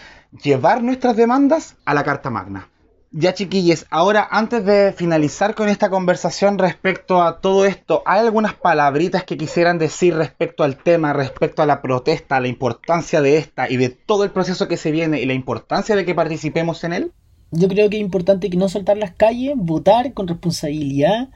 [0.42, 2.70] llevar nuestras demandas a la Carta Magna.
[3.12, 8.54] Ya chiquillos, ahora antes de finalizar con esta conversación respecto a todo esto, ¿hay algunas
[8.54, 13.70] palabritas que quisieran decir respecto al tema, respecto a la protesta, la importancia de esta
[13.70, 16.94] y de todo el proceso que se viene y la importancia de que participemos en
[16.94, 17.12] él?
[17.52, 21.28] Yo creo que es importante que no soltar las calles, votar con responsabilidad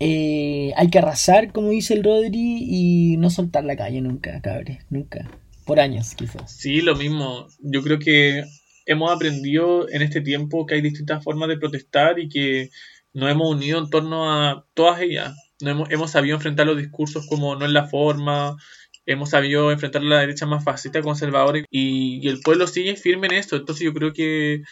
[0.00, 4.78] eh, hay que arrasar, como dice el Rodri, y no soltar la calle nunca, cabrón,
[4.88, 5.30] nunca.
[5.66, 6.50] Por años, quizás.
[6.56, 7.46] Sí, lo mismo.
[7.60, 8.44] Yo creo que
[8.86, 12.70] hemos aprendido en este tiempo que hay distintas formas de protestar y que
[13.12, 15.36] nos hemos unido en torno a todas ellas.
[15.60, 18.56] hemos, hemos sabido enfrentar los discursos como no es la forma,
[19.04, 23.34] hemos sabido enfrentar la derecha más fascista, conservadora, y, y el pueblo sigue firme en
[23.34, 23.56] esto.
[23.56, 24.62] Entonces yo creo que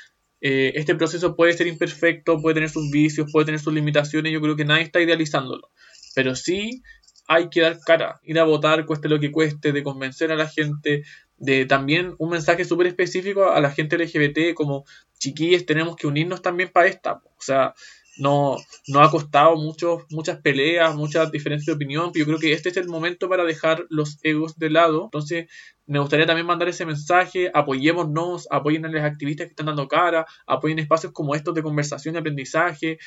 [0.40, 4.40] eh, este proceso puede ser imperfecto, puede tener sus vicios, puede tener sus limitaciones, yo
[4.40, 5.70] creo que nadie está idealizándolo,
[6.14, 6.82] pero sí
[7.26, 10.48] hay que dar cara, ir a votar, cueste lo que cueste, de convencer a la
[10.48, 11.02] gente,
[11.36, 14.84] de también un mensaje súper específico a la gente LGBT, como
[15.18, 17.74] chiquillos tenemos que unirnos también para esta, o sea,
[18.18, 18.56] no,
[18.88, 22.68] no ha costado muchos, muchas peleas, muchas diferencias de opinión, pero yo creo que este
[22.68, 25.04] es el momento para dejar los egos de lado.
[25.04, 25.46] Entonces,
[25.86, 30.26] me gustaría también mandar ese mensaje, apoyémonos, apoyen a los activistas que están dando cara,
[30.46, 32.98] apoyen espacios como estos de conversación y aprendizaje.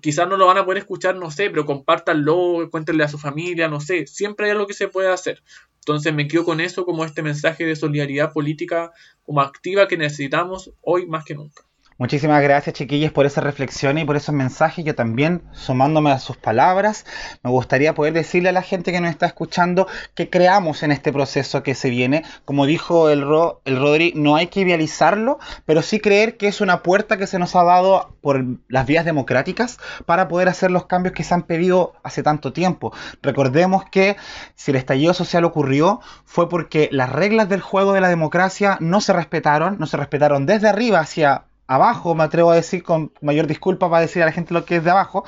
[0.00, 3.68] Quizás no lo van a poder escuchar, no sé, pero compártanlo, cuéntenle a su familia,
[3.68, 5.42] no sé, siempre hay algo que se puede hacer.
[5.80, 8.92] Entonces me quedo con eso como este mensaje de solidaridad política
[9.22, 11.64] como activa que necesitamos hoy más que nunca.
[11.96, 14.84] Muchísimas gracias, chiquillos, por esa reflexión y por esos mensajes.
[14.84, 17.06] Yo también, sumándome a sus palabras,
[17.44, 19.86] me gustaría poder decirle a la gente que nos está escuchando
[20.16, 22.24] que creamos en este proceso que se viene.
[22.44, 23.24] Como dijo el,
[23.64, 27.38] el Rodri, no hay que idealizarlo, pero sí creer que es una puerta que se
[27.38, 31.42] nos ha dado por las vías democráticas para poder hacer los cambios que se han
[31.42, 32.92] pedido hace tanto tiempo.
[33.22, 34.16] Recordemos que
[34.56, 39.00] si el estallido social ocurrió fue porque las reglas del juego de la democracia no
[39.00, 43.46] se respetaron, no se respetaron desde arriba hacia abajo, me atrevo a decir con mayor
[43.46, 45.24] disculpa para decir a la gente lo que es de abajo,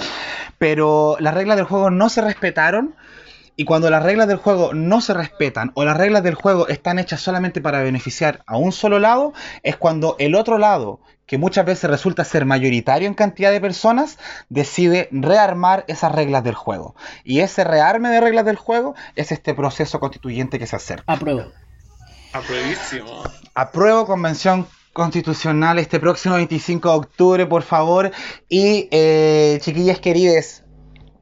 [0.58, 2.94] pero las reglas del juego no se respetaron
[3.56, 6.98] y cuando las reglas del juego no se respetan o las reglas del juego están
[6.98, 9.32] hechas solamente para beneficiar a un solo lado,
[9.62, 14.18] es cuando el otro lado, que muchas veces resulta ser mayoritario en cantidad de personas,
[14.50, 16.94] decide rearmar esas reglas del juego.
[17.24, 21.10] Y ese rearme de reglas del juego es este proceso constituyente que se acerca.
[21.10, 21.46] Apruebo.
[22.34, 23.22] Apruebísimo.
[23.54, 24.66] Apruebo convención
[24.96, 28.10] constitucional este próximo 25 de octubre, por favor.
[28.48, 30.64] Y eh, chiquillas queridas,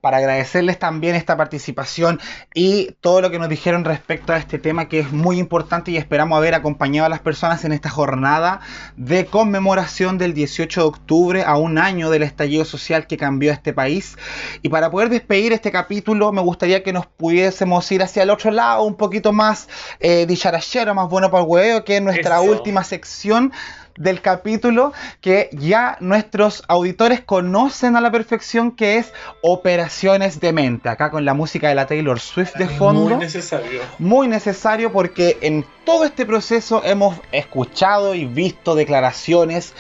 [0.05, 2.21] para agradecerles también esta participación
[2.53, 5.97] y todo lo que nos dijeron respecto a este tema que es muy importante y
[5.97, 8.61] esperamos haber acompañado a las personas en esta jornada
[8.99, 13.73] de conmemoración del 18 de octubre a un año del estallido social que cambió este
[13.73, 14.19] país.
[14.61, 18.51] Y para poder despedir este capítulo me gustaría que nos pudiésemos ir hacia el otro
[18.51, 22.85] lado, un poquito más eh, dicharachero, más bueno para el huevo, que es nuestra última
[22.85, 23.55] sección
[23.97, 30.89] del capítulo que ya nuestros auditores conocen a la perfección que es Operaciones de Mente,
[30.89, 33.11] acá con la música de la Taylor Swift de fondo.
[33.11, 33.81] Muy necesario.
[33.99, 39.75] Muy necesario porque en todo este proceso hemos escuchado y visto declaraciones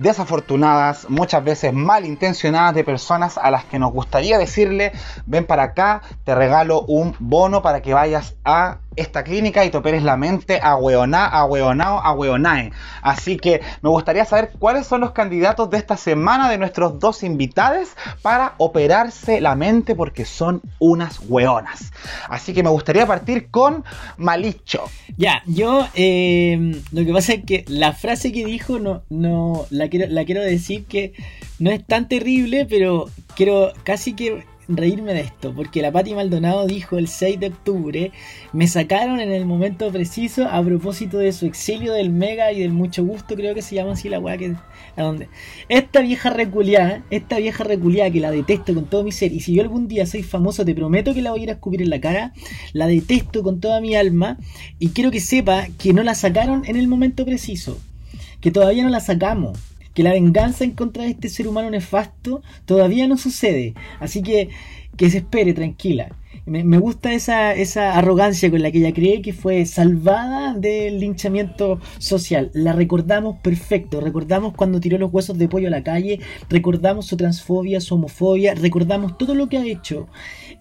[0.00, 4.92] desafortunadas, muchas veces malintencionadas de personas a las que nos gustaría decirle,
[5.26, 9.76] ven para acá, te regalo un bono para que vayas a esta clínica y te
[9.76, 12.72] operes la mente a hueoná, a hueonao, a hueonae.
[13.02, 17.22] Así que me gustaría saber cuáles son los candidatos de esta semana de nuestros dos
[17.22, 17.90] invitados
[18.22, 21.92] para operarse la mente porque son unas hueonas.
[22.28, 23.84] Así que me gustaría partir con
[24.16, 24.84] Malicho.
[25.16, 29.88] Ya, yo eh, lo que pasa es que la frase que dijo no, no la
[29.90, 31.12] quiero, la quiero decir que
[31.58, 34.44] no es tan terrible, pero quiero casi que
[34.76, 38.12] reírme de esto, porque la Pati Maldonado dijo el 6 de octubre,
[38.52, 42.72] me sacaron en el momento preciso a propósito de su exilio del Mega y del
[42.72, 44.54] Mucho Gusto, creo que se llama así la weá que...
[44.96, 45.28] ¿A dónde?
[45.68, 49.54] Esta vieja reculiada, esta vieja reculiada que la detesto con todo mi ser, y si
[49.54, 51.90] yo algún día soy famoso, te prometo que la voy a ir a escupir en
[51.90, 52.32] la cara,
[52.72, 54.38] la detesto con toda mi alma,
[54.78, 57.78] y quiero que sepa que no la sacaron en el momento preciso,
[58.40, 59.58] que todavía no la sacamos
[59.94, 63.74] que la venganza en contra de este ser humano nefasto todavía no sucede.
[63.98, 64.50] Así que
[64.96, 66.14] que se espere, tranquila.
[66.46, 71.80] Me, gusta esa, esa arrogancia con la que ella cree que fue salvada del linchamiento
[71.98, 72.50] social.
[72.54, 74.00] La recordamos perfecto.
[74.00, 76.20] Recordamos cuando tiró los huesos de pollo a la calle.
[76.48, 78.54] Recordamos su transfobia, su homofobia.
[78.54, 80.08] Recordamos todo lo que ha hecho.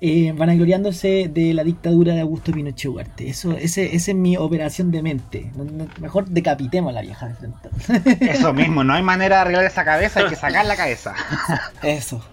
[0.01, 3.27] Eh, vanagloriándose de la dictadura de Augusto Pinochet Ugarte.
[3.27, 5.51] Eso, ese, es mi operación de mente.
[5.99, 7.35] Mejor decapitemos a la vieja.
[8.21, 11.13] Eso mismo, no hay manera de arreglar esa cabeza, hay que sacar la cabeza.
[11.83, 12.23] Eso.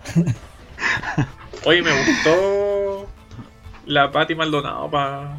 [1.65, 2.86] Oye, me gustó
[3.87, 5.39] la Pati Maldonado para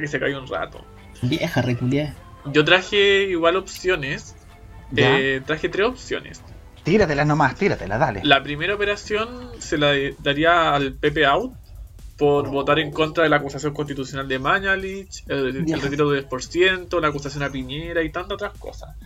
[0.00, 0.84] que se caiga un rato.
[1.22, 2.14] Vieja reculia.
[2.46, 4.34] Yo traje igual opciones.
[4.96, 6.42] Eh, traje tres opciones.
[6.82, 8.20] Tíratelas nomás, tíratelas, dale.
[8.24, 11.52] La primera operación se la daría al Pepe Out
[12.16, 17.08] por votar en contra de la acusación constitucional de Mañalich, el, retiro del 10%, la
[17.08, 18.96] acusación a Piñera y tantas otras cosas.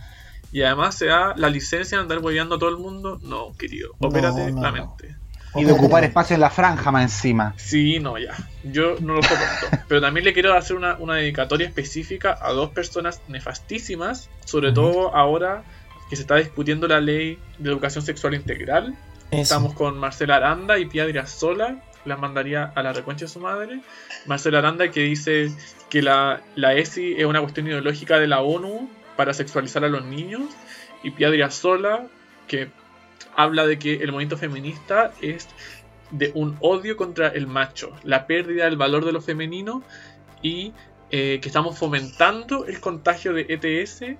[0.51, 3.19] Y además se da la licencia de andar hueveando a todo el mundo.
[3.21, 5.15] No, querido, opérate la mente.
[5.55, 7.53] Y de ocupar espacio en la franja más encima.
[7.57, 8.35] Sí, no, ya.
[8.63, 9.67] Yo no lo soporto.
[9.87, 15.63] Pero también le quiero hacer una, dedicatoria específica a dos personas nefastísimas, sobre todo ahora
[16.09, 18.95] que se está discutiendo la ley de educación sexual integral.
[19.31, 23.81] Estamos con Marcela Aranda y Pia Sola, las mandaría a la recuencha de su madre.
[24.25, 25.51] Marcela Aranda que dice
[25.89, 30.03] que la, la ESI es una cuestión ideológica de la ONU para sexualizar a los
[30.03, 30.43] niños.
[31.03, 32.07] Y Pia Sola
[32.47, 32.69] que
[33.35, 35.47] habla de que el movimiento feminista es
[36.11, 39.83] de un odio contra el macho, la pérdida del valor de lo femenino
[40.41, 40.73] y
[41.09, 44.17] eh, que estamos fomentando el contagio de ETS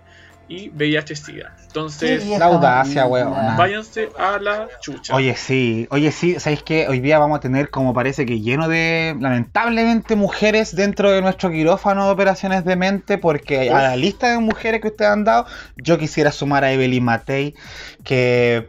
[0.47, 1.55] y VIH-Sida.
[1.63, 3.33] Entonces, la audacia, weón.
[3.57, 5.15] Váyanse a la chucha.
[5.15, 8.67] Oye, sí, oye, sí, ¿sabéis que Hoy día vamos a tener, como parece que lleno
[8.67, 14.29] de, lamentablemente, mujeres dentro de nuestro quirófano de operaciones de mente, porque a la lista
[14.29, 15.45] de mujeres que ustedes han dado,
[15.77, 17.55] yo quisiera sumar a Evelyn Matei,
[18.03, 18.67] que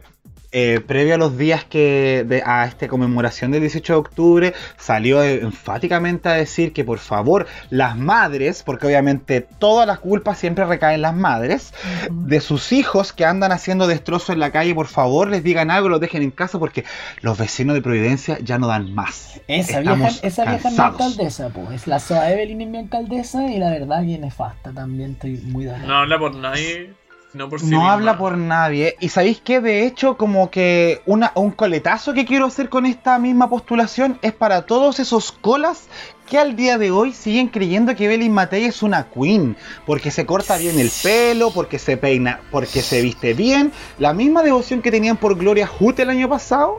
[0.57, 6.29] eh, previo a los días que a esta conmemoración del 18 de octubre, salió enfáticamente
[6.29, 11.01] a decir que por favor las madres, porque obviamente todas las culpas siempre recaen en
[11.01, 11.73] las madres,
[12.09, 15.89] de sus hijos que andan haciendo destrozos en la calle, por favor les digan algo,
[15.89, 16.85] los dejen en casa porque
[17.19, 19.41] los vecinos de Providencia ya no dan más.
[19.49, 21.71] Esa vieja, esa vieja es mi alcaldesa, pues.
[21.71, 25.65] Es la Soa Evelyn es mi alcaldesa y la verdad que nefasta también, estoy muy
[25.65, 26.93] No habla por nadie
[27.35, 28.95] no, habla por nadie.
[28.99, 33.19] Y sabéis que de hecho, como que una, un coletazo que quiero hacer con esta
[33.19, 35.87] misma postulación es para todos esos colas
[36.29, 40.25] que al día de hoy siguen creyendo que Belly Matei es una queen, porque se
[40.25, 43.71] corta bien el pelo, porque se peina, porque se viste bien.
[43.99, 46.77] La misma devoción que tenían por Gloria Hood el año pasado,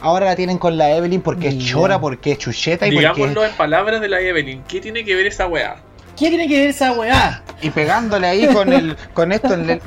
[0.00, 3.50] ahora la tienen con la Evelyn porque es chora, porque es chucheta y Digámoslo porque...
[3.50, 5.82] en palabras de la Evelyn, ¿qué tiene que ver esa weá?
[6.16, 7.42] ¿Qué tiene que ver esa weá?
[7.60, 9.82] Y pegándole ahí con el con esto en el...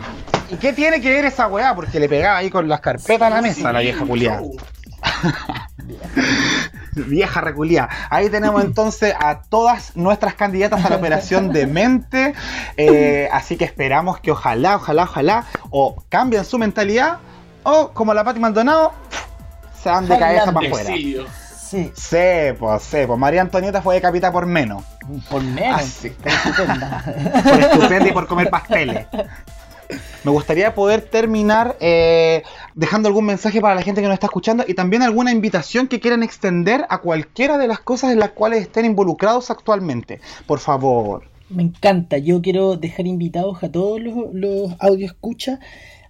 [0.51, 1.75] ¿Y qué tiene que ver esa weá?
[1.75, 4.41] Porque le pegaba ahí con las carpetas a la mesa la vieja culiada.
[6.95, 7.89] vieja reculia.
[8.09, 12.33] Ahí tenemos entonces a todas nuestras candidatas a la operación de mente.
[12.77, 17.19] Eh, así que esperamos que ojalá, ojalá, ojalá, o cambien su mentalidad,
[17.63, 18.93] o como la Pati Maldonado,
[19.81, 20.93] se dan de cabeza para afuera.
[21.69, 21.91] Sí.
[21.93, 22.17] Sí,
[22.57, 24.83] pues, sí, pues María Antonieta fue decapitada por menos.
[25.29, 25.81] Por menos.
[25.81, 26.07] Ah, sí.
[26.07, 27.03] Está estupenda.
[27.43, 29.05] Por estupenda y por comer pasteles.
[30.23, 32.41] Me gustaría poder terminar eh,
[32.73, 35.99] dejando algún mensaje para la gente que nos está escuchando y también alguna invitación que
[35.99, 40.21] quieran extender a cualquiera de las cosas en las cuales estén involucrados actualmente.
[40.47, 41.23] Por favor.
[41.49, 42.17] Me encanta.
[42.17, 45.59] Yo quiero dejar invitados a todos los, los audio escucha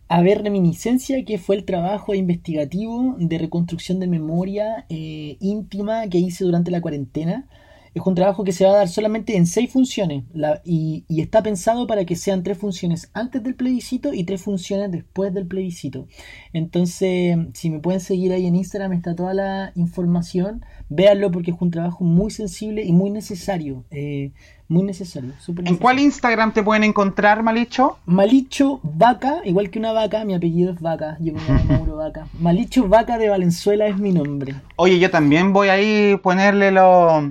[0.09, 6.17] a ver Reminiscencia, que fue el trabajo investigativo de reconstrucción de memoria eh, íntima que
[6.17, 7.47] hice durante la cuarentena.
[7.93, 10.23] Es un trabajo que se va a dar solamente en seis funciones
[10.63, 14.91] y, y está pensado para que sean tres funciones antes del plebiscito y tres funciones
[14.91, 16.07] después del plebiscito.
[16.53, 20.63] Entonces, si me pueden seguir ahí en Instagram, está toda la información.
[20.89, 23.83] Véanlo porque es un trabajo muy sensible y muy necesario.
[23.91, 24.31] eh,
[24.67, 25.31] muy necesario.
[25.39, 25.97] súper ¿En cuál.
[25.99, 27.97] Instagram te pueden encontrar, Malicho?
[28.05, 32.27] Malicho Vaca, igual que una vaca, mi apellido es Vaca, yo me llamo Mauro Vaca.
[32.39, 34.53] Malicho Vaca de Valenzuela es mi nombre.
[34.75, 37.23] Oye, yo también voy ahí ponerle los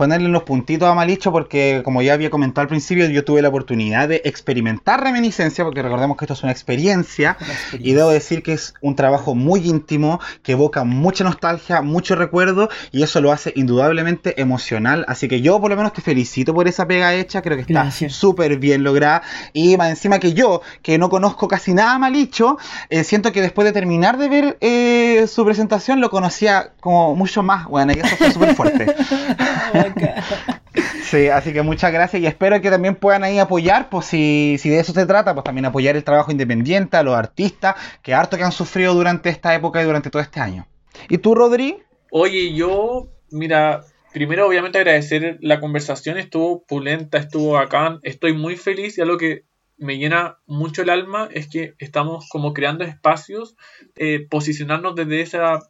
[0.00, 3.50] ponerle los puntitos a Malicho porque como ya había comentado al principio, yo tuve la
[3.50, 7.92] oportunidad de experimentar reminiscencia porque recordemos que esto es una experiencia Una experiencia.
[7.92, 12.70] y debo decir que es un trabajo muy íntimo que evoca mucha nostalgia, mucho recuerdo
[12.92, 16.66] y eso lo hace indudablemente emocional, así que yo por lo menos te felicito por
[16.66, 19.20] esa pega hecha, creo que está súper bien lograda
[19.52, 22.56] y más encima que yo, que no conozco casi nada a Malicho,
[22.88, 27.42] eh, siento que después de terminar de ver eh, su presentación lo conocía como mucho
[27.42, 28.96] más, bueno, y eso fue súper fuerte.
[31.02, 34.68] Sí, así que muchas gracias y espero que también puedan ahí apoyar, pues si, si
[34.68, 38.36] de eso se trata, pues también apoyar el trabajo independiente, a los artistas, que harto
[38.36, 40.68] que han sufrido durante esta época y durante todo este año.
[41.08, 41.78] ¿Y tú, Rodri?
[42.12, 43.80] Oye, yo, mira,
[44.12, 49.44] primero obviamente agradecer la conversación, estuvo pulenta, estuvo bacán, estoy muy feliz y algo que
[49.76, 53.56] me llena mucho el alma es que estamos como creando espacios,
[53.96, 55.60] eh, posicionarnos desde esa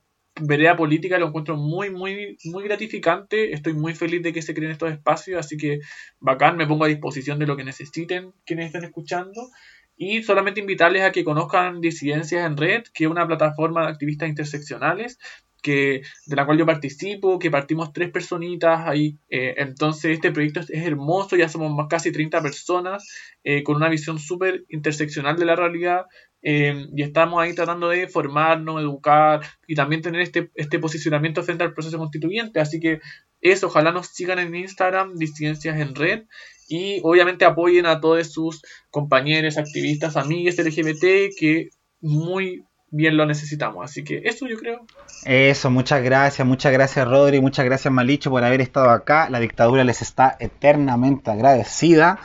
[0.42, 4.72] vereda política, lo encuentro muy, muy, muy gratificante, estoy muy feliz de que se creen
[4.72, 5.80] estos espacios, así que
[6.18, 9.48] bacán, me pongo a disposición de lo que necesiten quienes estén escuchando.
[9.96, 14.30] Y solamente invitarles a que conozcan Disidencias en Red, que es una plataforma de activistas
[14.30, 15.18] interseccionales
[15.62, 19.18] que, de la cual yo participo, que partimos tres personitas ahí.
[19.28, 23.08] eh, entonces este proyecto es, hermoso, ya somos más casi 30 personas
[23.44, 26.06] eh, con una visión súper interseccional de la realidad
[26.42, 31.64] eh, y estamos ahí tratando de formarnos, educar y también tener este, este posicionamiento frente
[31.64, 32.60] al proceso constituyente.
[32.60, 33.00] Así que
[33.40, 36.24] eso, ojalá nos sigan en Instagram, Disidencias en Red.
[36.68, 41.70] Y obviamente apoyen a todos sus compañeros, activistas, amigues LGBT que
[42.00, 43.84] muy bien lo necesitamos.
[43.84, 44.86] Así que eso yo creo.
[45.24, 49.28] Eso, muchas gracias, muchas gracias, Rodri, muchas gracias, Malicho, por haber estado acá.
[49.30, 52.20] La dictadura les está eternamente agradecida.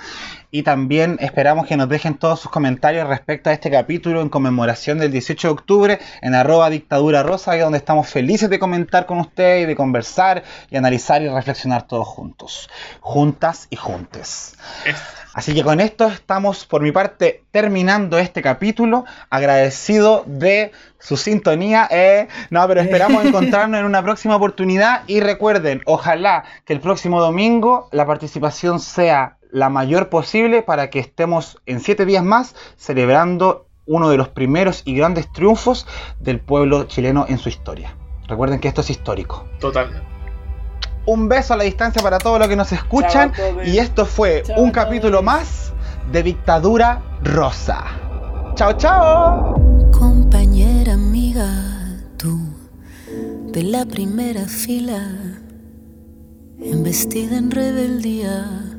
[0.58, 4.98] Y también esperamos que nos dejen todos sus comentarios respecto a este capítulo en conmemoración
[5.00, 9.20] del 18 de octubre en arroba dictadura rosa, ahí donde estamos felices de comentar con
[9.20, 12.70] ustedes y de conversar y analizar y reflexionar todos juntos,
[13.02, 14.56] juntas y juntes.
[14.86, 14.96] Es-
[15.34, 21.90] Así que con esto estamos por mi parte terminando este capítulo, agradecido de su sintonía.
[21.92, 22.30] eh.
[22.50, 27.90] No, pero esperamos encontrarnos en una próxima oportunidad y recuerden, ojalá que el próximo domingo
[27.92, 34.10] la participación sea la mayor posible para que estemos en siete días más celebrando uno
[34.10, 35.88] de los primeros y grandes triunfos
[36.20, 37.96] del pueblo chileno en su historia.
[38.28, 39.48] Recuerden que esto es histórico.
[39.62, 40.04] Total.
[41.06, 43.32] Un beso a la distancia para todos los que nos escuchan.
[43.64, 45.72] Y esto fue Chao un capítulo más
[46.12, 47.86] de Dictadura Rosa.
[48.56, 49.56] Chao, chao.
[49.94, 51.48] Compañera amiga,
[52.18, 52.42] tú
[53.54, 55.00] de la primera fila,
[56.60, 58.75] embestida en rebeldía,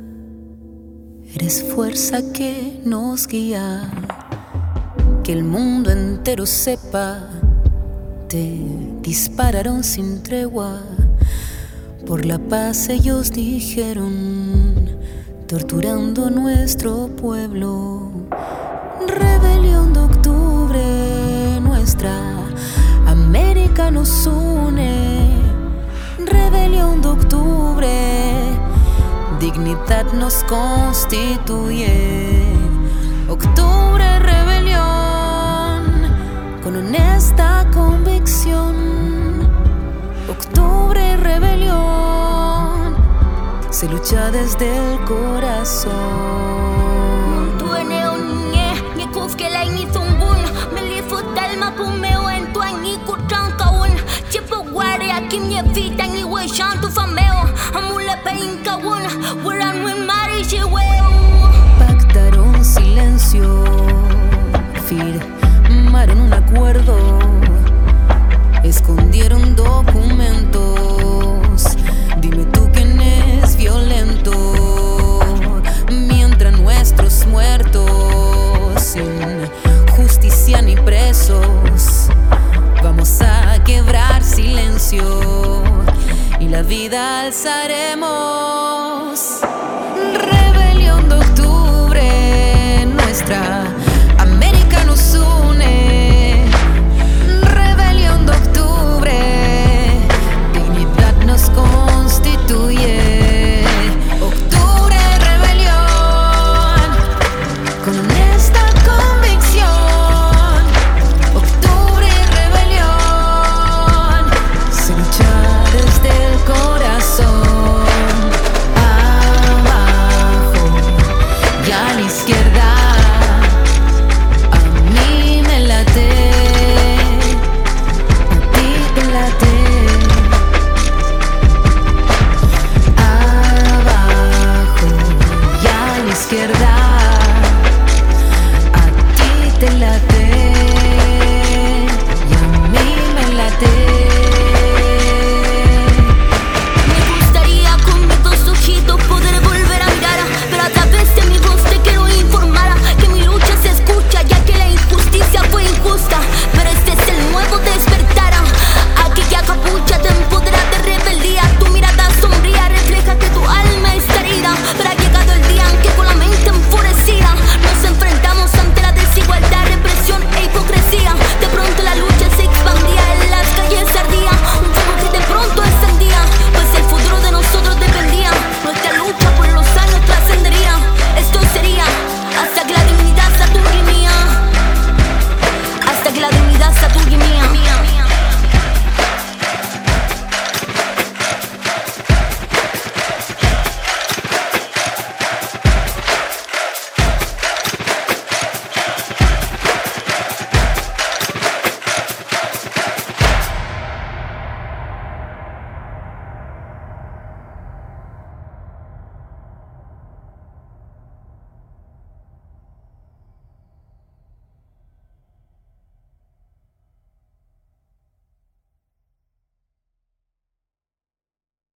[1.37, 3.91] eres fuerza que nos guía,
[5.23, 7.29] que el mundo entero sepa,
[8.27, 8.59] te
[9.03, 10.81] dispararon sin tregua,
[12.07, 14.89] por la paz ellos dijeron,
[15.47, 18.13] torturando nuestro pueblo.
[19.07, 22.15] Rebelión de octubre, nuestra
[23.07, 25.37] América nos une.
[26.25, 27.89] Rebelión de octubre,
[29.39, 31.95] dignidad nos constituye.
[33.29, 35.83] Octubre, rebelión,
[36.63, 38.75] con honesta convicción.
[40.29, 42.97] Octubre, rebelión,
[43.71, 46.76] se lucha desde el corazón.
[61.79, 63.65] Pactaron silencio,
[64.87, 67.19] firmaron un acuerdo,
[68.65, 70.63] escondieron documentos.
[72.21, 74.33] Dime tú quién es violento,
[75.91, 79.49] mientras nuestros muertos sin
[79.97, 81.76] justicia ni presos.
[82.87, 85.03] Vamos a quebrar silencio
[86.39, 88.07] y la vida alzaremos.